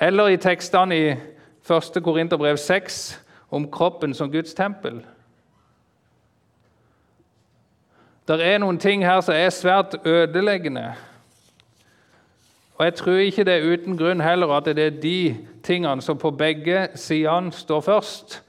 Eller 0.00 0.28
i 0.28 0.36
tekstene 0.36 0.96
i 0.96 1.08
1. 1.64 2.02
Korinterbrev 2.04 2.56
6 2.56 3.25
om 3.56 3.70
kroppen 3.70 4.14
som 4.14 4.30
Guds 4.32 4.54
tempel. 4.54 5.00
Det 8.28 8.42
er 8.42 8.58
noen 8.58 8.78
ting 8.82 9.04
her 9.06 9.20
som 9.22 9.34
er 9.34 9.52
svært 9.54 9.94
ødeleggende. 10.04 10.94
Og 12.76 12.84
Jeg 12.84 12.94
tror 12.94 13.12
ikke 13.12 13.44
det 13.44 13.54
er 13.54 13.72
uten 13.72 13.96
grunn 13.96 14.20
heller 14.20 14.50
at 14.52 14.64
det 14.64 14.78
er 14.78 15.00
de 15.00 15.36
tingene 15.62 16.02
som 16.02 16.18
på 16.18 16.30
begge 16.30 16.88
sidene 16.94 17.52
står 17.52 17.80
først 17.80 18.42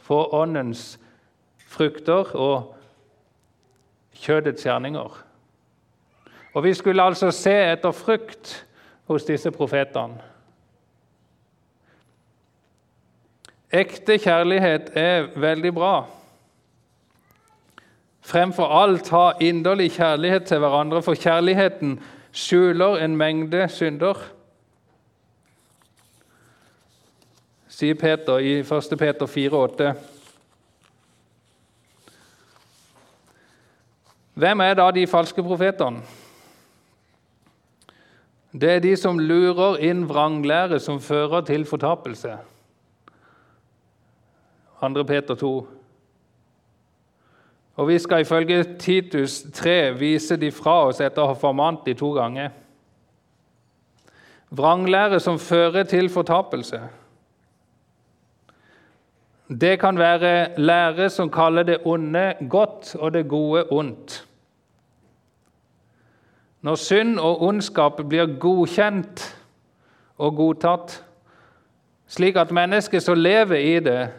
for 0.00 0.34
åndens 0.34 1.00
frukter 1.66 2.36
og 2.36 2.74
kjødets 4.14 4.62
gjerninger. 4.62 5.24
Og 6.54 6.64
Vi 6.64 6.74
skulle 6.74 7.02
altså 7.02 7.30
se 7.30 7.72
etter 7.72 7.90
frukt 7.90 8.66
hos 9.08 9.24
disse 9.24 9.50
profetene. 9.50 10.31
Ekte 13.72 14.18
kjærlighet 14.20 14.90
er 14.94 15.30
veldig 15.40 15.74
bra. 15.74 15.94
Fremfor 18.20 18.68
alt 18.82 19.08
ha 19.08 19.30
inderlig 19.40 19.92
kjærlighet 19.96 20.44
til 20.44 20.58
hverandre, 20.58 21.02
for 21.02 21.14
kjærligheten 21.14 21.96
skjuler 22.32 23.00
en 23.04 23.16
mengde 23.16 23.68
synder. 23.68 24.20
Sier 27.68 27.96
Peter 27.96 28.38
i 28.38 28.58
1. 28.60 28.98
Peter 28.98 29.26
4,8. 29.26 29.94
Hvem 34.34 34.60
er 34.60 34.74
da 34.74 34.90
de 34.90 35.06
falske 35.06 35.42
profetene? 35.42 36.04
Det 38.52 38.70
er 38.70 38.80
de 38.84 38.96
som 39.00 39.18
lurer 39.18 39.80
inn 39.80 40.04
vranglære 40.08 40.80
som 40.80 41.00
fører 41.00 41.40
til 41.48 41.64
fortapelse. 41.64 42.36
2. 44.82 45.04
Peter 45.04 45.34
2. 45.34 45.68
Og 47.74 47.88
vi 47.88 47.98
skal 47.98 48.20
ifølge 48.20 48.64
Titus 48.78 49.42
3 49.52 49.98
vise 49.98 50.36
de 50.36 50.50
fra 50.50 50.86
oss 50.88 51.00
etter 51.00 51.22
å 51.22 51.30
ha 51.30 51.36
formant 51.38 51.86
de 51.86 51.94
to 51.94 52.10
ganger. 52.16 52.50
Vranglære 54.50 55.20
som 55.20 55.38
fører 55.38 55.86
til 55.88 56.10
fortapelse. 56.12 56.80
Det 59.60 59.78
kan 59.80 59.98
være 59.98 60.58
lære 60.60 61.08
som 61.10 61.30
kaller 61.30 61.62
det 61.62 61.78
onde 61.84 62.34
godt 62.50 62.94
og 62.98 63.14
det 63.14 63.28
gode 63.28 63.64
ondt. 63.72 64.26
Når 66.62 66.74
synd 66.74 67.18
og 67.18 67.42
ondskap 67.42 68.02
blir 68.08 68.36
godkjent 68.38 69.24
og 70.18 70.36
godtatt, 70.36 71.04
slik 72.06 72.36
at 72.36 72.52
mennesket 72.52 73.02
som 73.02 73.18
lever 73.18 73.56
i 73.56 73.80
det, 73.80 74.10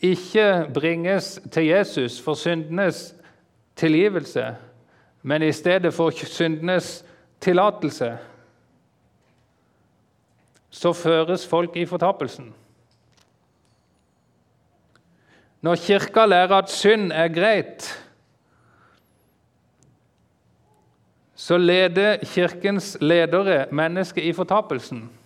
ikke 0.00 0.70
bringes 0.74 1.40
til 1.50 1.66
Jesus 1.66 2.20
for 2.20 2.34
syndenes 2.34 3.14
tilgivelse, 3.76 4.56
men 5.22 5.42
i 5.42 5.52
stedet 5.52 5.94
for 5.94 6.10
syndenes 6.10 7.04
tillatelse, 7.40 8.18
så 10.70 10.92
føres 10.92 11.46
folk 11.46 11.76
i 11.76 11.86
fortapelsen. 11.86 12.54
Når 15.60 15.74
Kirka 15.74 16.26
lærer 16.26 16.54
at 16.54 16.70
synd 16.70 17.12
er 17.12 17.28
greit, 17.28 18.04
så 21.34 21.58
leder 21.58 22.16
Kirkens 22.24 22.96
ledere 23.00 23.66
mennesket 23.72 24.22
i 24.22 24.32
fortapelsen. 24.32 25.17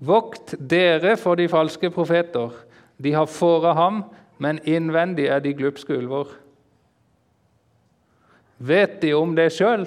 Vokt 0.00 0.54
dere 0.56 1.16
for 1.20 1.36
de 1.36 1.48
falske 1.48 1.90
profeter. 1.92 2.54
De 2.96 3.12
har 3.12 3.28
fåret 3.28 3.76
ham, 3.76 4.04
men 4.40 4.60
innvendig 4.64 5.26
er 5.28 5.42
de 5.44 5.52
glupske 5.54 5.92
ulver. 5.96 6.32
Vet 8.58 9.00
de 9.02 9.12
om 9.16 9.34
det 9.36 9.50
sjøl? 9.52 9.86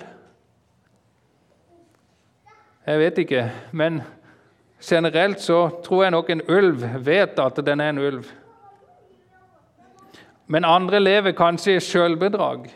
Jeg 2.86 2.99
vet 2.99 3.17
ikke, 3.23 3.43
men 3.71 4.02
generelt 4.84 5.41
så 5.41 5.67
tror 5.86 6.04
jeg 6.04 6.12
nok 6.12 6.30
en 6.30 6.41
ulv 6.52 6.86
vet 7.06 7.39
at 7.39 7.62
den 7.65 7.82
er 7.82 7.93
en 7.93 8.02
ulv. 8.02 8.26
Men 10.47 10.65
andre 10.65 10.99
lever 10.99 11.32
kanskje 11.38 11.78
i 11.78 11.84
sjølbedrag. 11.84 12.67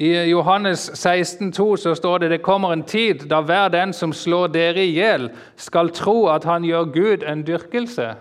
I 0.00 0.30
Johannes 0.30 0.90
16, 0.94 1.52
16,2 1.52 1.76
så 1.76 1.94
står 1.94 2.18
det 2.18 2.30
det 2.30 2.42
kommer 2.42 2.72
en 2.72 2.82
tid 2.82 3.26
da 3.28 3.42
hver 3.44 3.68
den 3.68 3.92
som 3.92 4.14
slår 4.16 4.46
dere 4.54 4.80
i 4.80 4.94
hjel, 4.96 5.28
skal 5.60 5.92
tro 5.92 6.24
at 6.32 6.46
han 6.48 6.64
gjør 6.64 6.88
Gud 6.94 7.26
en 7.28 7.42
dyrkelse. 7.44 8.14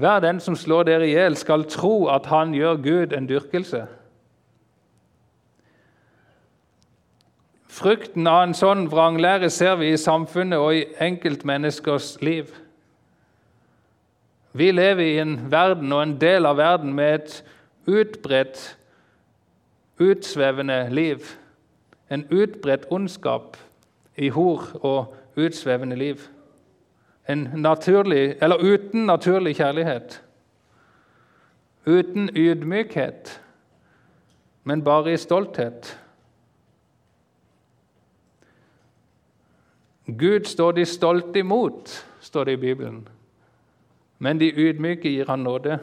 Hver 0.00 0.24
den 0.24 0.40
som 0.40 0.56
slår 0.56 0.88
dere 0.88 1.08
i 1.08 1.12
hjel, 1.12 1.36
skal 1.36 1.66
tro 1.68 2.08
at 2.08 2.30
han 2.32 2.56
gjør 2.56 2.80
Gud 2.80 3.12
en 3.12 3.28
dyrkelse. 3.28 3.84
Frukten 7.68 8.24
av 8.26 8.46
en 8.46 8.56
sånn 8.56 8.88
vranglære 8.88 9.52
ser 9.52 9.76
vi 9.84 9.92
i 9.92 10.00
samfunnet 10.00 10.58
og 10.58 10.80
i 10.80 10.86
enkeltmenneskers 10.96 12.14
liv. 12.24 12.56
Vi 14.56 14.72
lever 14.72 15.04
i 15.04 15.16
en 15.20 15.38
verden 15.52 15.92
og 15.92 16.06
en 16.06 16.18
del 16.20 16.48
av 16.48 16.56
verden 16.56 16.96
med 16.96 17.20
et 17.20 17.42
utbredt, 17.90 18.78
utsvevende 19.98 20.88
liv. 20.90 21.18
En 22.10 22.26
utbredt 22.30 22.86
ondskap 22.90 23.56
i 24.16 24.28
hor 24.28 24.62
og 24.80 25.16
utsvevende 25.36 25.96
liv. 25.96 26.16
En 27.28 27.48
naturlig, 27.54 28.36
eller 28.42 28.56
uten 28.56 29.06
naturlig 29.06 29.56
kjærlighet. 29.56 30.22
Uten 31.86 32.30
ydmykhet, 32.36 33.42
men 34.64 34.84
bare 34.84 35.12
i 35.12 35.16
stolthet. 35.16 36.00
Gud 40.18 40.44
står 40.44 40.72
de 40.72 40.84
stolte 40.84 41.38
imot, 41.38 42.06
står 42.20 42.44
det 42.44 42.52
i 42.52 42.56
Bibelen. 42.56 43.08
Men 44.18 44.40
de 44.40 44.52
ydmyke 44.56 45.08
gir 45.08 45.26
han 45.26 45.38
nåde. 45.38 45.78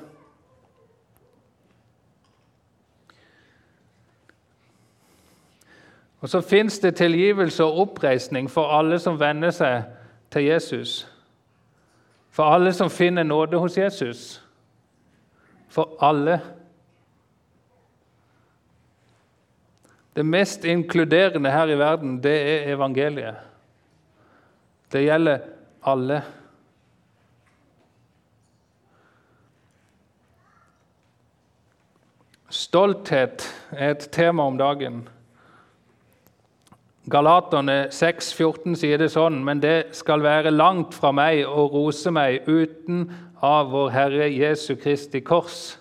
Og 6.20 6.30
så 6.30 6.42
fins 6.42 6.80
det 6.80 6.96
tilgivelse 6.96 7.64
og 7.64 7.80
oppreisning 7.80 8.50
for 8.52 8.74
alle 8.74 9.00
som 9.00 9.20
venner 9.20 9.54
seg 9.54 9.84
til 10.34 10.48
Jesus. 10.50 11.04
For 12.34 12.54
alle 12.54 12.74
som 12.74 12.90
finner 12.90 13.24
nåde 13.24 13.58
hos 13.58 13.78
Jesus. 13.78 14.24
For 15.70 15.98
alle. 16.02 16.40
Det 20.16 20.26
mest 20.26 20.66
inkluderende 20.66 21.52
her 21.52 21.68
i 21.68 21.78
verden, 21.78 22.24
det 22.24 22.38
er 22.42 22.74
evangeliet. 22.74 23.36
Det 24.92 25.04
gjelder 25.04 25.40
alle. 25.84 26.22
Stolthet 32.50 33.44
er 33.72 33.92
et 33.92 34.10
tema 34.12 34.44
om 34.44 34.58
dagen. 34.58 35.04
Galaterne 37.08 37.88
6, 37.92 38.34
14 38.36 38.76
sier 38.76 39.00
det 39.00 39.14
sånn, 39.14 39.40
men 39.48 39.62
det 39.64 39.96
skal 39.96 40.20
være 40.26 40.52
langt 40.52 40.92
fra 40.98 41.14
meg 41.16 41.46
å 41.48 41.70
rose 41.72 42.12
meg 42.12 42.44
uten 42.50 43.06
av 43.40 43.70
vår 43.72 43.94
Herre 43.96 44.28
Jesu 44.28 44.74
Kristi 44.76 45.22
kors. 45.24 45.78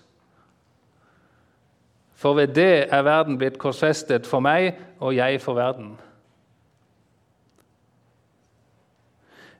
For 2.15 2.37
ved 2.39 2.55
det 2.55 2.87
er 2.87 3.03
verden 3.03 3.35
blitt 3.37 3.59
korsfestet 3.59 4.29
for 4.29 4.39
meg, 4.39 4.77
og 5.03 5.17
jeg 5.17 5.41
for 5.43 5.59
verden. 5.59 5.97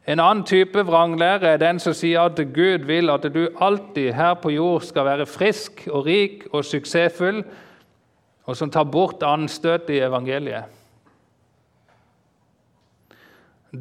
En 0.07 0.23
annen 0.23 0.45
type 0.47 0.85
vranglære 0.87 1.51
er 1.51 1.59
den 1.59 1.83
som 1.83 1.91
sier 1.91 2.29
at 2.31 2.39
Gud 2.55 2.87
vil 2.87 3.11
at 3.11 3.27
du 3.27 3.43
alltid 3.59 4.13
her 4.15 4.39
på 4.39 4.55
jord 4.55 4.87
skal 4.87 5.03
være 5.05 5.27
frisk 5.27 5.83
og 5.91 6.07
rik 6.07 6.47
og 6.53 6.63
suksessfull, 6.63 7.43
og 8.47 8.55
som 8.55 8.71
tar 8.71 8.87
bort 8.87 9.19
anstøtet 9.27 9.97
i 9.97 10.03
evangeliet. 10.07 10.76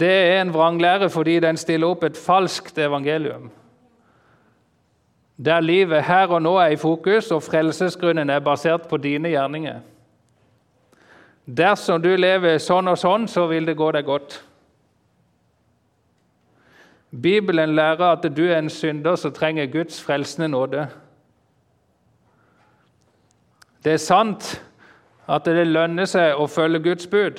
Det 0.01 0.13
er 0.13 0.41
en 0.41 0.53
vranglære 0.55 1.11
fordi 1.11 1.41
den 1.41 1.57
stiller 1.57 1.89
opp 1.89 2.05
et 2.05 2.17
falskt 2.17 2.79
evangelium. 2.79 3.51
Der 5.45 5.61
livet 5.61 6.05
her 6.05 6.27
og 6.27 6.43
nå 6.43 6.57
er 6.57 6.67
i 6.67 6.77
fokus, 6.77 7.31
og 7.31 7.43
frelsesgrunnen 7.43 8.31
er 8.31 8.41
basert 8.41 8.89
på 8.89 8.97
dine 8.97 9.29
gjerninger. 9.29 9.81
Dersom 11.47 12.03
du 12.03 12.11
lever 12.17 12.59
sånn 12.59 12.89
og 12.89 12.99
sånn, 12.99 13.29
så 13.29 13.47
vil 13.47 13.67
det 13.69 13.77
gå 13.77 13.91
deg 13.93 14.05
godt. 14.09 14.41
Bibelen 17.23 17.77
lærer 17.77 18.17
at 18.17 18.25
du 18.37 18.47
er 18.49 18.59
en 18.59 18.71
synder 18.71 19.17
som 19.17 19.33
trenger 19.33 19.67
Guds 19.71 20.01
frelsende 20.03 20.49
nåde. 20.49 20.89
Det 23.85 23.93
er 23.93 24.03
sant 24.03 24.57
at 25.29 25.47
det 25.47 25.69
lønner 25.69 26.09
seg 26.11 26.35
å 26.35 26.49
følge 26.51 26.83
Guds 26.83 27.07
bud. 27.07 27.39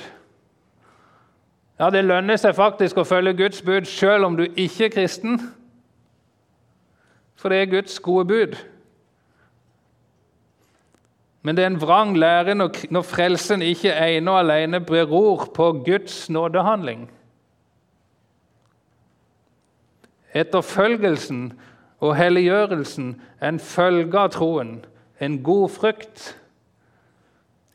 Ja, 1.78 1.90
Det 1.90 2.04
lønner 2.04 2.36
seg 2.36 2.56
faktisk 2.58 2.98
å 2.98 3.06
følge 3.06 3.36
Guds 3.38 3.62
bud 3.62 3.86
selv 3.86 4.26
om 4.26 4.36
du 4.36 4.48
ikke 4.48 4.88
er 4.88 4.94
kristen. 4.96 5.38
For 7.38 7.54
det 7.54 7.60
er 7.62 7.70
Guds 7.70 8.00
gode 8.02 8.26
bud. 8.26 8.56
Men 11.42 11.56
det 11.56 11.62
er 11.62 11.70
en 11.70 11.80
vrang 11.80 12.16
lære 12.18 12.54
når 12.58 13.06
frelsen 13.06 13.62
ikke 13.62 13.94
ene 13.94 14.30
og 14.30 14.40
alene 14.40 14.80
beror 14.80 15.46
på 15.54 15.70
Guds 15.86 16.26
nådehandling. 16.30 17.06
Etterfølgelsen 20.34 21.52
og 22.00 22.16
helliggjørelsen 22.16 23.14
er 23.40 23.48
en 23.48 23.62
følge 23.62 24.18
av 24.18 24.34
troen, 24.34 24.84
en 25.20 25.38
god 25.42 25.68
frukt, 25.68 26.34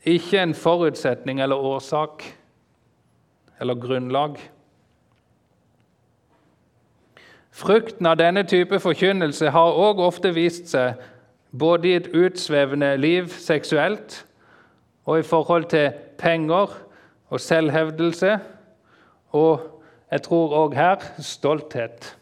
ikke 0.04 0.42
en 0.42 0.54
forutsetning 0.54 1.40
eller 1.40 1.56
årsak 1.56 2.24
eller 3.60 3.74
grunnlag. 3.74 4.38
Frukten 7.54 8.06
av 8.06 8.16
denne 8.18 8.42
type 8.42 8.80
forkynnelse 8.82 9.52
har 9.54 9.76
òg 9.78 10.00
ofte 10.02 10.32
vist 10.34 10.72
seg 10.72 10.98
både 11.54 11.88
i 11.88 11.94
et 12.00 12.08
utsvevende 12.10 12.96
liv 12.98 13.28
seksuelt 13.30 14.24
og 15.06 15.20
i 15.20 15.26
forhold 15.26 15.68
til 15.70 15.92
penger 16.18 16.72
og 17.30 17.40
selvhevdelse, 17.40 18.38
og 19.30 19.70
jeg 20.10 20.22
tror 20.22 20.58
òg 20.64 20.74
her 20.74 21.06
stolthet. 21.22 22.16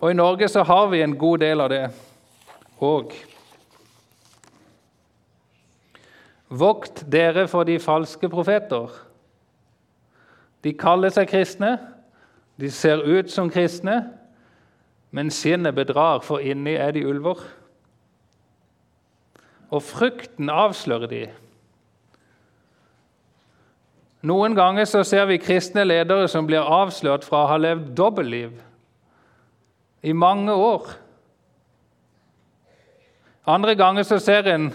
Og 0.00 0.10
I 0.10 0.16
Norge 0.16 0.48
så 0.48 0.62
har 0.62 0.86
vi 0.90 1.02
en 1.02 1.18
god 1.18 1.38
del 1.38 1.60
av 1.60 1.70
det 1.70 1.82
òg. 2.80 3.12
Vokt 6.50 7.04
dere 7.12 7.46
for 7.48 7.64
de 7.64 7.78
falske 7.78 8.28
profeter. 8.28 8.90
De 10.64 10.72
kaller 10.76 11.12
seg 11.14 11.30
kristne, 11.30 11.76
de 12.60 12.70
ser 12.74 13.04
ut 13.06 13.30
som 13.30 13.50
kristne, 13.50 14.02
men 15.10 15.30
sinnet 15.30 15.74
bedrar, 15.74 16.20
for 16.26 16.42
inni 16.42 16.74
er 16.74 16.92
de 16.94 17.06
ulver. 17.06 17.38
Og 19.70 19.82
frukten 19.86 20.50
avslører 20.50 21.10
de. 21.10 21.22
Noen 24.26 24.54
ganger 24.58 24.84
så 24.84 25.00
ser 25.06 25.24
vi 25.30 25.40
kristne 25.40 25.86
ledere 25.86 26.28
som 26.28 26.46
blir 26.46 26.60
avslørt 26.60 27.24
fra 27.24 27.44
å 27.44 27.50
ha 27.54 27.56
levd 27.56 27.94
dobbeltliv 27.96 28.58
i 30.02 30.12
mange 30.12 30.52
år. 30.52 30.90
Andre 33.48 33.74
ganger 33.78 34.04
så 34.04 34.18
ser 34.20 34.50
en 34.50 34.68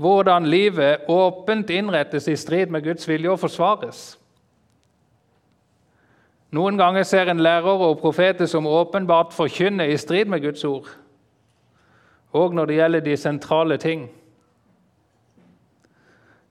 hvordan 0.00 0.46
livet 0.48 1.04
åpent 1.08 1.70
innrettes 1.70 2.28
i 2.28 2.36
strid 2.36 2.72
med 2.72 2.84
Guds 2.84 3.08
vilje 3.08 3.30
og 3.30 3.40
forsvares. 3.42 3.98
Noen 6.50 6.78
ganger 6.80 7.04
ser 7.04 7.28
en 7.30 7.42
lærere 7.44 7.90
og 7.90 7.98
profeter 8.00 8.48
som 8.48 8.66
åpenbart 8.66 9.34
forkynner 9.36 9.92
i 9.92 9.98
strid 10.00 10.24
med 10.24 10.40
Guds 10.42 10.64
ord. 10.64 10.88
òg 12.32 12.54
når 12.54 12.66
det 12.66 12.74
gjelder 12.74 13.00
de 13.00 13.16
sentrale 13.16 13.76
ting. 13.76 14.10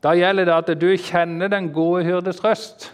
Da 0.03 0.11
gjelder 0.11 0.45
det 0.45 0.53
at 0.53 0.81
du 0.81 0.97
kjenner 0.97 1.47
den 1.47 1.73
gode 1.73 2.03
hyrdes 2.03 2.43
røst. 2.43 2.93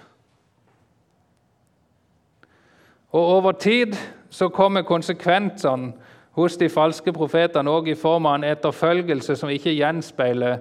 Og 3.12 3.22
over 3.22 3.52
tid 3.52 3.96
så 4.30 4.50
kommer 4.50 4.82
konsekvensene 4.82 5.94
hos 6.36 6.58
de 6.60 6.70
falske 6.70 7.14
profetene 7.16 7.72
òg 7.72 7.88
i 7.92 7.98
form 8.00 8.28
av 8.28 8.40
en 8.40 8.48
etterfølgelse 8.50 9.38
som 9.40 9.52
ikke 9.52 9.76
gjenspeiler 9.76 10.60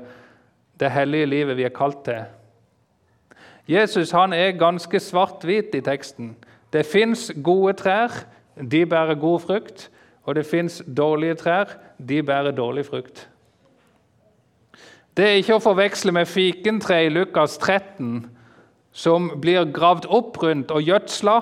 det 0.81 0.91
hellige 0.91 1.27
livet 1.27 1.59
vi 1.59 1.67
er 1.67 1.75
kalt 1.75 2.05
til. 2.07 2.23
Jesus 3.69 4.13
han 4.13 4.33
er 4.33 4.59
ganske 4.61 5.01
svart-hvit 5.01 5.75
i 5.75 5.83
teksten. 5.85 6.35
Det 6.73 6.87
fins 6.87 7.31
gode 7.43 7.73
trær, 7.81 8.13
de 8.71 8.85
bærer 8.87 9.15
god 9.15 9.41
frukt. 9.41 9.91
Og 10.25 10.35
det 10.35 10.47
fins 10.47 10.83
dårlige 10.97 11.35
trær, 11.35 11.77
de 12.09 12.23
bærer 12.23 12.51
dårlig 12.51 12.87
frukt. 12.87 13.29
Det 15.17 15.25
er 15.25 15.37
ikke 15.39 15.59
å 15.59 15.63
forveksle 15.63 16.15
med 16.17 16.27
fikentre 16.27 17.05
i 17.05 17.11
Lukas 17.13 17.59
13, 17.59 18.25
som 18.93 19.29
blir 19.41 19.69
gravd 19.75 20.09
opp 20.09 20.41
rundt 20.43 20.73
og 20.75 20.83
gjødsla 20.83 21.37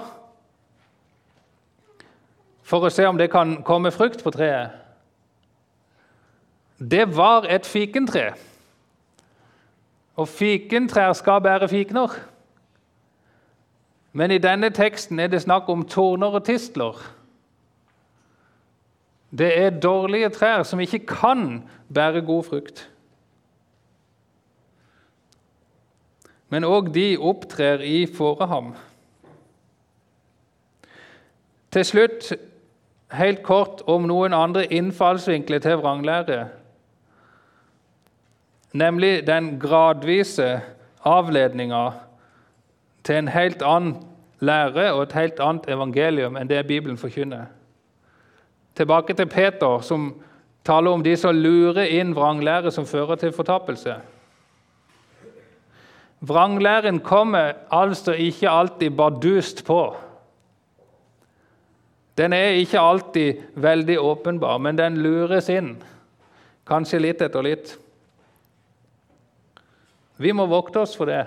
for 2.72 2.86
å 2.86 2.92
se 2.92 3.04
om 3.04 3.18
det 3.20 3.28
kan 3.28 3.58
komme 3.68 3.90
frukt 3.92 4.22
på 4.24 4.30
treet. 4.32 4.72
Det 6.80 7.04
var 7.12 7.44
et 7.44 7.66
fikentre. 7.68 8.30
Og 10.16 10.28
fikentrær 10.28 11.12
skal 11.12 11.42
bære 11.44 11.68
fikener. 11.68 12.14
Men 14.12 14.32
i 14.32 14.40
denne 14.40 14.70
teksten 14.72 15.20
er 15.20 15.28
det 15.28 15.42
snakk 15.44 15.68
om 15.68 15.84
torner 15.88 16.32
og 16.32 16.46
tistler. 16.48 16.96
Det 19.32 19.50
er 19.58 19.80
dårlige 19.80 20.30
trær 20.32 20.64
som 20.64 20.80
ikke 20.80 21.04
kan 21.06 21.62
bære 21.92 22.24
god 22.24 22.44
frukt. 22.48 22.88
Men 26.48 26.64
òg 26.64 26.88
de 26.94 27.18
opptrer 27.20 27.84
i 27.84 28.06
fåreham. 28.16 28.72
Til 31.72 31.84
slutt 31.84 32.32
helt 33.12 33.42
kort 33.42 33.82
om 33.86 34.06
noen 34.08 34.34
andre 34.36 34.64
innfallsvinkler 34.72 35.62
til 35.62 35.80
vranglære. 35.80 36.46
Nemlig 38.72 39.26
den 39.26 39.58
gradvise 39.60 40.60
avledninga 41.04 41.90
til 43.04 43.18
en 43.20 43.28
helt 43.28 43.62
annen 43.62 43.96
lære 44.40 44.92
og 44.92 45.02
et 45.02 45.16
helt 45.16 45.40
annet 45.40 45.68
evangelium 45.70 46.36
enn 46.36 46.50
det 46.50 46.66
Bibelen 46.66 46.98
forkynner. 46.98 47.50
Tilbake 48.74 49.14
til 49.14 49.28
Peter, 49.28 49.80
som 49.84 50.14
taler 50.64 50.90
om 50.90 51.02
de 51.04 51.16
som 51.16 51.36
lurer 51.36 51.90
inn 51.98 52.14
vranglære 52.16 52.70
som 52.72 52.86
fører 52.86 53.20
til 53.20 53.32
fortapelse. 53.32 53.98
Vranglæren 56.22 57.00
kommer 57.00 57.52
altså 57.70 58.12
ikke 58.12 58.50
alltid 58.50 58.90
bardust 58.90 59.64
på. 59.66 59.96
Den 62.18 62.32
er 62.36 62.58
ikke 62.60 62.80
alltid 62.80 63.42
veldig 63.54 63.98
åpenbar, 64.00 64.58
men 64.58 64.78
den 64.78 64.98
lures 65.02 65.48
inn. 65.48 65.76
Kanskje 66.68 67.00
litt 67.00 67.22
etter 67.24 67.44
litt. 67.44 67.76
Vi 70.20 70.32
må 70.36 70.46
vokte 70.46 70.82
oss 70.84 70.96
for 70.96 71.08
det. 71.08 71.24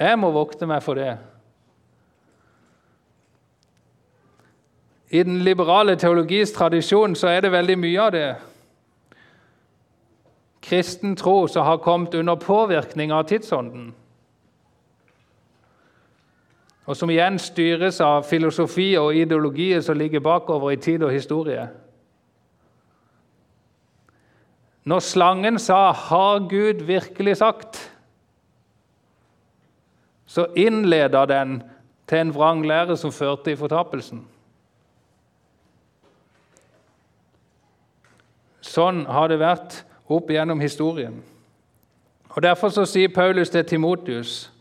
Jeg 0.00 0.18
må 0.18 0.32
vokte 0.34 0.66
meg 0.66 0.82
for 0.82 0.98
det. 0.98 1.12
I 5.12 5.22
den 5.28 5.42
liberale 5.44 5.94
teologis 6.00 6.54
tradisjon 6.56 7.14
så 7.16 7.28
er 7.28 7.44
det 7.44 7.52
veldig 7.52 7.76
mye 7.78 8.00
av 8.00 8.14
det 8.14 8.26
kristen 10.62 11.16
tro 11.18 11.48
som 11.50 11.66
har 11.66 11.82
kommet 11.84 12.14
under 12.14 12.36
påvirkning 12.40 13.12
av 13.12 13.26
tidsånden, 13.28 13.90
og 16.86 16.96
som 16.96 17.10
igjen 17.10 17.38
styres 17.38 18.00
av 18.02 18.24
filosofi 18.26 18.92
og 18.98 19.14
ideologier 19.14 19.80
som 19.84 19.98
ligger 19.98 20.22
bakover 20.22 20.74
i 20.74 20.80
tid 20.82 21.02
og 21.06 21.12
historie. 21.14 21.68
Når 24.84 24.98
slangen 24.98 25.58
sa 25.58 25.92
'Har 25.92 26.48
Gud 26.48 26.82
virkelig 26.82 27.36
sagt', 27.36 27.90
så 30.26 30.46
innleda 30.56 31.26
den 31.26 31.62
til 32.06 32.18
en 32.18 32.34
vranglære 32.34 32.96
som 32.96 33.12
førte 33.12 33.52
i 33.52 33.56
fortapelsen. 33.56 34.26
Sånn 38.60 39.06
har 39.06 39.28
det 39.28 39.38
vært 39.38 39.84
opp 40.08 40.30
gjennom 40.30 40.60
historien. 40.60 41.22
Og 42.28 42.42
Derfor 42.42 42.68
så 42.68 42.84
sier 42.84 43.08
Paulus 43.08 43.50
til 43.50 43.64
Timotius 43.64 44.52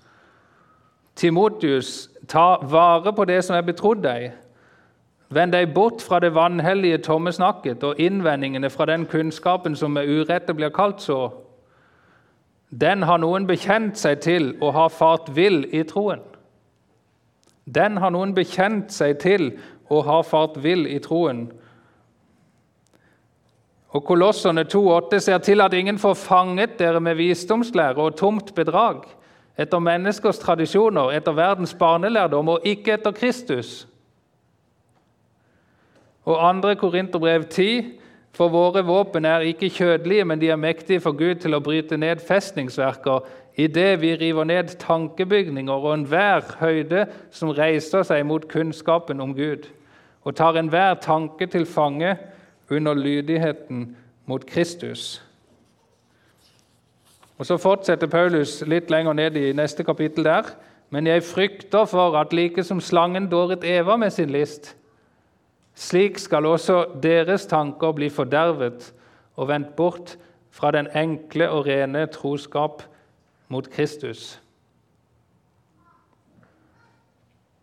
Timotius, 1.16 2.10
ta 2.28 2.58
vare 2.62 3.14
på 3.14 3.26
det 3.26 3.42
som 3.46 3.56
er 3.56 3.66
betrodd 3.66 4.04
deg. 4.04 4.32
Vend 5.32 5.56
deg 5.56 5.72
bort 5.74 6.02
fra 6.04 6.20
det 6.20 6.34
vanhellige 6.36 7.00
tomme 7.06 7.32
snakket 7.32 7.84
og 7.88 8.00
innvendingene 8.00 8.70
fra 8.70 8.86
den 8.86 9.06
kunnskapen 9.08 9.78
som 9.80 9.96
med 9.96 10.10
urette 10.10 10.54
blir 10.54 10.74
kalt 10.76 11.02
så. 11.02 11.30
Den 12.72 13.04
har 13.04 13.20
noen 13.20 13.48
bekjent 13.48 14.00
seg 14.00 14.20
til 14.24 14.54
og 14.62 14.74
har 14.76 14.92
fart 14.92 15.32
vill 15.36 15.64
i 15.76 15.84
troen. 15.88 16.22
Den 17.66 17.98
har 18.04 18.12
noen 18.12 18.36
bekjent 18.36 18.92
seg 18.92 19.20
til 19.24 19.54
og 19.92 20.06
har 20.08 20.24
fart 20.28 20.60
vill 20.64 20.86
i 20.88 21.00
troen. 21.04 21.46
Og 23.92 24.06
Kolosserne 24.08 24.64
2,8 24.64 25.20
ser 25.20 25.42
til 25.44 25.62
at 25.62 25.74
ingen 25.76 26.00
får 26.00 26.14
fanget 26.16 26.78
dere 26.80 27.00
med 27.04 27.20
visdomslære 27.20 28.00
og 28.00 28.16
tomt 28.20 28.54
bedrag, 28.56 29.04
etter 29.58 29.80
menneskers 29.80 30.39
tradisjoner, 30.39 31.12
etter 31.12 31.36
verdens 31.36 31.74
barnelærdom 31.74 32.49
og 32.49 32.66
ikke 32.66 32.93
etter 32.93 33.12
Kristus. 33.12 33.88
Og 36.26 36.64
2. 36.64 36.76
Korinterbrev 36.76 37.43
10.: 37.43 37.99
For 38.34 38.47
våre 38.47 38.86
våpen 38.86 39.26
er 39.26 39.39
ikke 39.39 39.70
kjødelige, 39.70 40.26
men 40.26 40.41
de 40.41 40.49
er 40.49 40.56
mektige 40.56 40.99
for 40.99 41.12
Gud 41.12 41.36
til 41.36 41.54
å 41.54 41.60
bryte 41.60 41.97
ned 41.97 42.22
festningsverker 42.28 43.26
idet 43.58 44.02
vi 44.02 44.16
river 44.16 44.43
ned 44.43 44.78
tankebygninger 44.80 45.74
og 45.74 45.93
enhver 45.93 46.41
høyde 46.60 47.06
som 47.32 47.49
reiser 47.49 48.04
seg 48.08 48.24
mot 48.26 48.47
kunnskapen 48.47 49.22
om 49.22 49.36
Gud, 49.36 49.68
og 50.24 50.36
tar 50.36 50.56
enhver 50.60 50.93
tanke 51.02 51.47
til 51.47 51.66
fange 51.66 52.16
under 52.70 52.93
lydigheten 52.93 53.95
mot 54.26 54.45
Kristus. 54.45 55.22
Og 57.42 57.46
Så 57.46 57.58
fortsetter 57.58 58.06
Paulus 58.08 58.60
litt 58.70 58.92
lenger 58.94 59.16
ned 59.18 59.38
i 59.39 59.48
neste 59.58 59.82
kapittel 59.84 60.28
der. 60.28 60.46
Men 60.94 61.08
jeg 61.08 61.24
frykter 61.26 61.88
for 61.89 62.14
at 62.20 62.34
like 62.38 62.64
som 62.64 62.82
slangen 62.82 63.32
dåret 63.32 63.64
Eva 63.66 63.96
med 63.98 64.12
sin 64.14 64.30
list, 64.30 64.76
slik 65.76 66.20
skal 66.22 66.46
også 66.46 66.86
deres 67.04 67.46
tanker 67.46 67.92
bli 67.92 68.10
fordervet 68.10 68.94
og 69.36 69.48
vendt 69.48 69.76
bort 69.76 70.18
fra 70.52 70.72
den 70.72 70.88
enkle 70.94 71.50
og 71.50 71.66
rene 71.66 72.06
troskap 72.14 72.84
mot 73.50 73.70
Kristus. 73.70 74.42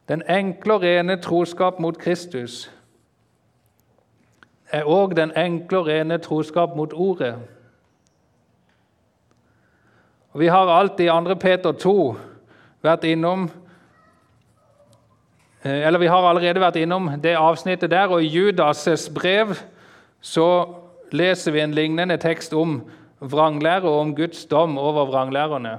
Den 0.08 0.22
enkle 0.28 0.74
og 0.74 0.82
rene 0.82 1.20
troskap 1.22 1.78
mot 1.78 1.98
Kristus 1.98 2.70
er 4.72 4.82
òg 4.82 5.14
den 5.14 5.30
enkle 5.36 5.78
og 5.78 5.86
rene 5.86 6.18
troskap 6.18 6.74
mot 6.76 6.92
Ordet. 6.92 7.36
Vi 10.32 10.48
har 10.48 10.68
alt 10.68 11.00
i 11.00 11.06
2. 11.08 11.34
Peter 11.40 11.72
2 11.72 12.16
vært 12.84 13.04
innom 13.08 13.46
eh, 15.62 15.86
eller 15.86 15.98
Vi 15.98 16.10
har 16.12 16.28
allerede 16.28 16.60
vært 16.60 16.76
innom 16.76 17.08
det 17.22 17.32
avsnittet 17.36 17.90
der, 17.90 18.12
og 18.12 18.22
i 18.22 18.28
Judas' 18.28 19.08
brev 19.08 19.56
så 20.20 20.68
leser 21.12 21.52
vi 21.52 21.60
en 21.64 21.72
lignende 21.72 22.18
tekst 22.20 22.52
om 22.52 22.82
vranglære 23.20 23.88
og 23.88 24.00
om 24.00 24.14
Guds 24.14 24.44
dom 24.44 24.78
over 24.78 25.08
vranglærerne. 25.08 25.78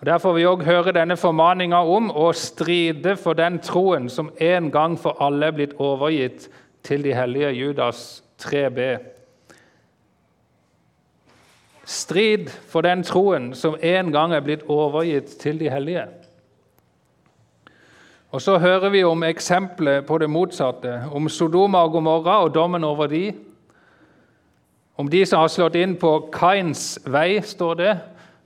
Og 0.00 0.06
Der 0.06 0.18
får 0.18 0.32
vi 0.32 0.46
òg 0.46 0.64
høre 0.66 0.92
denne 0.92 1.16
formaninga 1.16 1.78
om 1.86 2.10
å 2.10 2.32
stride 2.32 3.16
for 3.16 3.32
den 3.32 3.58
troen 3.58 4.10
som 4.10 4.32
en 4.40 4.70
gang 4.70 4.98
for 4.98 5.16
alle 5.22 5.46
er 5.46 5.56
blitt 5.56 5.78
overgitt 5.78 6.50
til 6.82 7.02
de 7.02 7.14
hellige 7.14 7.54
Judas 7.54 8.22
3b. 8.42 9.15
Strid 11.86 12.50
for 12.66 12.82
den 12.82 13.04
troen 13.06 13.52
som 13.54 13.76
en 13.78 14.10
gang 14.12 14.34
er 14.34 14.42
blitt 14.42 14.64
overgitt 14.66 15.36
til 15.38 15.60
de 15.60 15.70
hellige. 15.70 16.08
Og 18.34 18.42
Så 18.42 18.58
hører 18.58 18.90
vi 18.90 19.04
om 19.04 19.22
eksempler 19.22 20.00
på 20.02 20.18
det 20.18 20.30
motsatte, 20.30 21.04
om 21.12 21.28
Sodoma 21.28 21.84
og 21.86 21.92
Gomorra 21.92 22.42
og 22.42 22.54
dommen 22.54 22.84
over 22.84 23.06
de. 23.06 23.32
Om 24.96 25.08
de 25.08 25.26
som 25.26 25.40
har 25.40 25.48
slått 25.48 25.78
inn 25.78 25.94
på 25.96 26.28
Kains 26.32 26.98
vei, 27.06 27.40
står 27.40 27.74
det, 27.74 27.94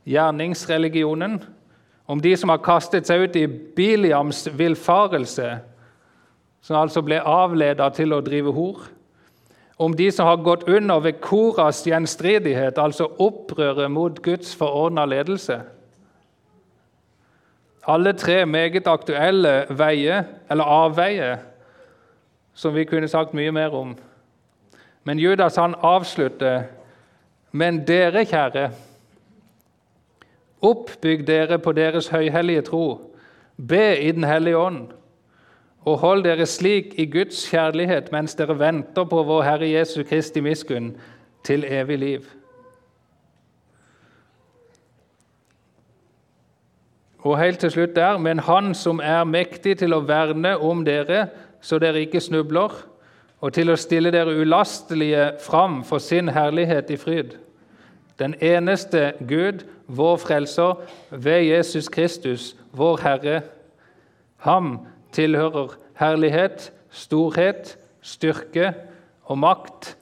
gjerningsreligionen. 0.05 1.41
Om 2.07 2.21
de 2.21 2.37
som 2.37 2.53
har 2.53 2.63
kastet 2.63 3.07
seg 3.07 3.25
ut 3.25 3.37
i 3.37 3.47
Biliams 3.47 4.49
villfarelse, 4.53 5.59
som 6.61 6.77
altså 6.77 7.03
ble 7.03 7.21
avleda 7.25 7.89
til 7.95 8.13
å 8.13 8.23
drive 8.25 8.53
hor. 8.53 8.83
Om 9.81 9.97
de 9.97 10.11
som 10.13 10.27
har 10.27 10.43
gått 10.45 10.69
under 10.69 11.01
ved 11.01 11.21
Koras 11.25 11.87
gjenstridighet, 11.87 12.79
altså 12.79 13.07
opprøret 13.19 13.91
mot 13.91 14.19
Guds 14.23 14.53
forordna 14.57 15.07
ledelse. 15.09 15.63
Alle 17.89 18.13
tre 18.13 18.45
meget 18.47 18.87
aktuelle 18.87 19.65
veier, 19.71 20.29
eller 20.51 20.65
avveier, 20.65 21.37
som 22.55 22.75
vi 22.77 22.85
kunne 22.85 23.09
sagt 23.09 23.33
mye 23.35 23.53
mer 23.57 23.73
om. 23.73 23.97
Men 25.05 25.19
Judas 25.19 25.57
han 25.57 25.75
avslutter 25.75 26.63
Men 27.53 27.81
dere, 27.87 28.25
kjære, 28.25 28.69
oppbygg 30.63 31.27
dere 31.27 31.59
på 31.59 31.73
deres 31.73 32.09
høyhellige 32.09 32.63
tro. 32.63 32.85
Be 33.57 33.99
i 33.99 34.13
Den 34.13 34.25
hellige 34.25 34.59
ånd 34.59 35.00
og 35.85 35.99
hold 35.99 36.25
dere 36.25 36.47
slik 36.47 36.95
i 37.01 37.07
Guds 37.09 37.47
kjærlighet 37.49 38.13
mens 38.13 38.35
dere 38.37 38.59
venter 38.59 39.07
på 39.09 39.23
vår 39.25 39.43
Herre 39.47 39.71
Jesu 39.71 40.03
Kristi 40.05 40.41
miskunn 40.45 40.93
til 41.45 41.65
evig 41.65 41.99
liv. 41.99 42.29
Og 47.21 47.39
helt 47.39 47.59
til 47.59 47.71
slutt 47.71 47.97
der, 47.97 48.19
men 48.19 48.39
Han 48.39 48.75
som 48.75 49.01
er 49.05 49.25
mektig 49.25 49.79
til 49.79 49.93
å 49.93 50.01
verne 50.01 50.57
om 50.59 50.85
dere, 50.85 51.29
så 51.61 51.79
dere 51.79 52.01
ikke 52.01 52.21
snubler, 52.21 52.73
og 53.41 53.53
til 53.53 53.71
å 53.71 53.77
stille 53.77 54.13
dere 54.13 54.37
ulastelige 54.41 55.33
fram 55.41 55.83
for 55.85 55.99
sin 55.99 56.29
herlighet 56.29 56.91
i 56.91 56.97
fryd. 56.97 57.37
Den 58.19 58.35
eneste 58.41 59.13
Gud, 59.29 59.65
vår 59.87 60.17
Frelser, 60.17 60.75
ved 61.11 61.43
Jesus 61.43 61.89
Kristus, 61.89 62.57
vår 62.73 63.01
Herre. 63.01 63.43
Ham 64.37 64.79
tilhører 65.13 65.77
herlighet, 66.01 66.73
storhet, 66.91 67.79
styrke 68.03 68.75
og 69.25 69.39
makt 69.39 69.97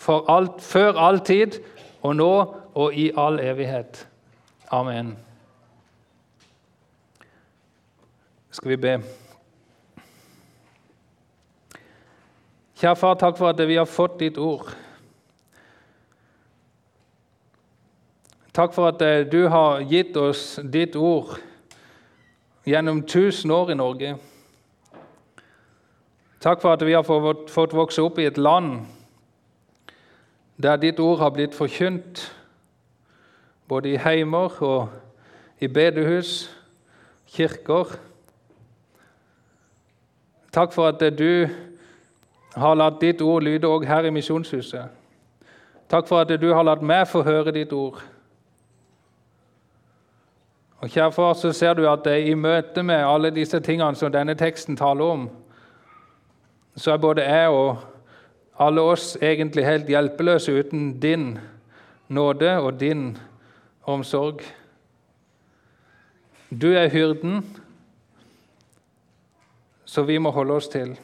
for 0.00 0.24
alt, 0.32 0.62
før 0.62 0.96
all 0.98 1.20
tid 1.20 1.60
og 2.02 2.16
nå 2.16 2.32
og 2.74 2.94
i 2.94 3.10
all 3.16 3.40
evighet. 3.40 4.06
Amen. 4.70 5.16
Skal 8.50 8.70
vi 8.70 8.76
be? 8.76 8.94
Kjære 12.80 12.96
far, 12.96 13.14
takk 13.20 13.36
for 13.36 13.52
at 13.52 13.60
vi 13.68 13.76
har 13.76 13.84
fått 13.84 14.18
ditt 14.22 14.38
ord. 14.40 14.70
Takk 18.56 18.72
for 18.74 18.88
at 18.88 19.02
eh, 19.04 19.26
du 19.30 19.44
har 19.52 19.84
gitt 19.86 20.16
oss 20.16 20.58
ditt 20.64 20.96
ord 20.96 21.36
gjennom 22.66 23.02
tusen 23.06 23.50
år 23.50 23.70
i 23.70 23.74
Norge. 23.74 24.16
Takk 26.40 26.60
for 26.60 26.72
at 26.72 26.86
vi 26.86 26.92
har 26.92 27.04
fått 27.04 27.74
vokse 27.76 28.02
opp 28.02 28.18
i 28.18 28.28
et 28.28 28.38
land 28.38 28.86
der 30.60 30.76
ditt 30.76 31.00
ord 31.00 31.18
har 31.18 31.30
blitt 31.32 31.54
forkynt, 31.56 32.20
både 33.68 33.94
i 33.94 33.96
heimer 33.96 34.62
og 34.62 34.88
i 35.60 35.68
bedehus, 35.68 36.50
kirker. 37.26 37.96
Takk 40.52 40.72
for 40.72 40.88
at 40.88 41.00
du 41.18 41.48
har 42.56 42.74
latt 42.74 43.00
ditt 43.00 43.22
ord 43.22 43.42
lyde 43.42 43.68
òg 43.68 43.86
her 43.88 44.04
i 44.04 44.12
Misjonshuset. 44.12 44.90
Takk 45.88 46.08
for 46.08 46.20
at 46.20 46.40
du 46.40 46.52
har 46.52 46.66
latt 46.66 46.82
meg 46.82 47.08
få 47.08 47.22
høre 47.22 47.54
ditt 47.54 47.72
ord. 47.72 48.02
Og 50.80 50.88
kjære 50.88 51.12
far, 51.12 51.34
så 51.34 51.52
ser 51.52 51.74
du 51.74 51.84
at 51.88 52.06
i 52.06 52.34
møte 52.34 52.82
med 52.82 53.04
alle 53.04 53.30
disse 53.30 53.60
tingene 53.60 53.96
som 53.96 54.12
denne 54.12 54.34
teksten 54.34 54.78
taler 54.80 55.04
om, 55.04 55.26
så 56.76 56.94
er 56.94 57.02
både 57.02 57.26
jeg 57.26 57.48
og 57.52 57.82
alle 58.60 58.80
oss 58.80 59.16
egentlig 59.20 59.66
helt 59.66 59.88
hjelpeløse 59.92 60.52
uten 60.52 60.94
din 61.00 61.34
nåde 62.08 62.54
og 62.58 62.80
din 62.80 63.18
omsorg. 63.84 64.40
Du 66.50 66.72
er 66.72 66.88
hyrden, 66.88 67.44
så 69.84 70.02
vi 70.02 70.18
må 70.18 70.30
holde 70.30 70.56
oss 70.56 70.68
til 70.68 70.96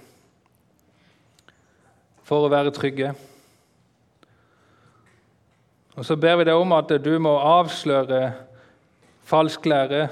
for 2.26 2.46
å 2.46 2.50
være 2.50 2.72
trygge. 2.74 3.12
Og 5.96 6.04
Så 6.04 6.16
ber 6.16 6.36
vi 6.36 6.44
deg 6.44 6.54
om 6.58 6.72
at 6.72 6.90
du 7.04 7.18
må 7.22 7.36
avsløre 7.38 8.32
falsk 9.26 9.66
lære, 9.66 10.08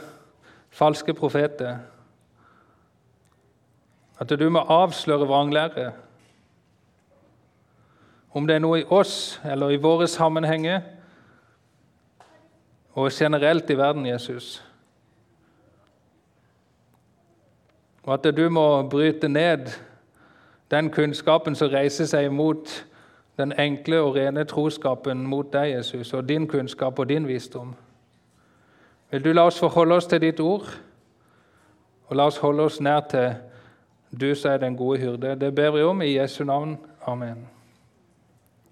falske 0.71 1.15
profeter. 1.15 1.79
At 4.19 4.31
du 4.31 4.51
må 4.51 4.59
avsløre 4.59 5.27
vranglære. 5.27 5.93
Om 8.35 8.47
det 8.47 8.57
er 8.57 8.63
noe 8.65 8.81
i 8.81 8.87
oss 8.91 9.41
eller 9.47 9.71
i 9.71 9.79
våre 9.79 10.09
sammenhenger, 10.11 10.81
og 12.95 13.11
generelt 13.13 13.71
i 13.71 13.77
verden, 13.79 14.07
Jesus. 14.07 14.65
Og 18.03 18.15
at 18.15 18.37
du 18.37 18.49
må 18.51 18.89
bryte 18.89 19.29
ned 19.29 19.71
den 20.71 20.91
kunnskapen 20.91 21.55
som 21.55 21.71
reiser 21.71 22.07
seg 22.11 22.31
mot 22.33 22.71
den 23.39 23.55
enkle 23.59 24.03
og 24.03 24.15
rene 24.15 24.45
troskapen 24.45 25.27
mot 25.27 25.53
deg, 25.53 25.77
Jesus, 25.77 26.13
og 26.15 26.29
din 26.29 26.47
kunnskap 26.49 26.99
og 26.99 27.09
din 27.09 27.29
visdom. 27.29 27.75
Vil 29.15 29.25
du 29.25 29.33
la 29.33 29.45
oss 29.47 29.61
forholde 29.63 29.95
oss 29.95 30.09
til 30.11 30.19
ditt 30.25 30.41
ord, 30.43 30.67
og 32.11 32.17
la 32.19 32.25
oss 32.27 32.41
holde 32.43 32.65
oss 32.67 32.81
nær 32.83 33.05
til 33.13 33.37
du 34.11 34.33
som 34.35 34.51
er 34.51 34.59
den 34.65 34.75
gode 34.75 34.99
hyrde. 34.99 35.37
Det 35.39 35.55
ber 35.55 35.71
vi 35.71 35.83
om 35.87 36.03
i 36.03 36.17
Jesu 36.17 36.43
navn. 36.45 36.75
Amen. 37.07 37.54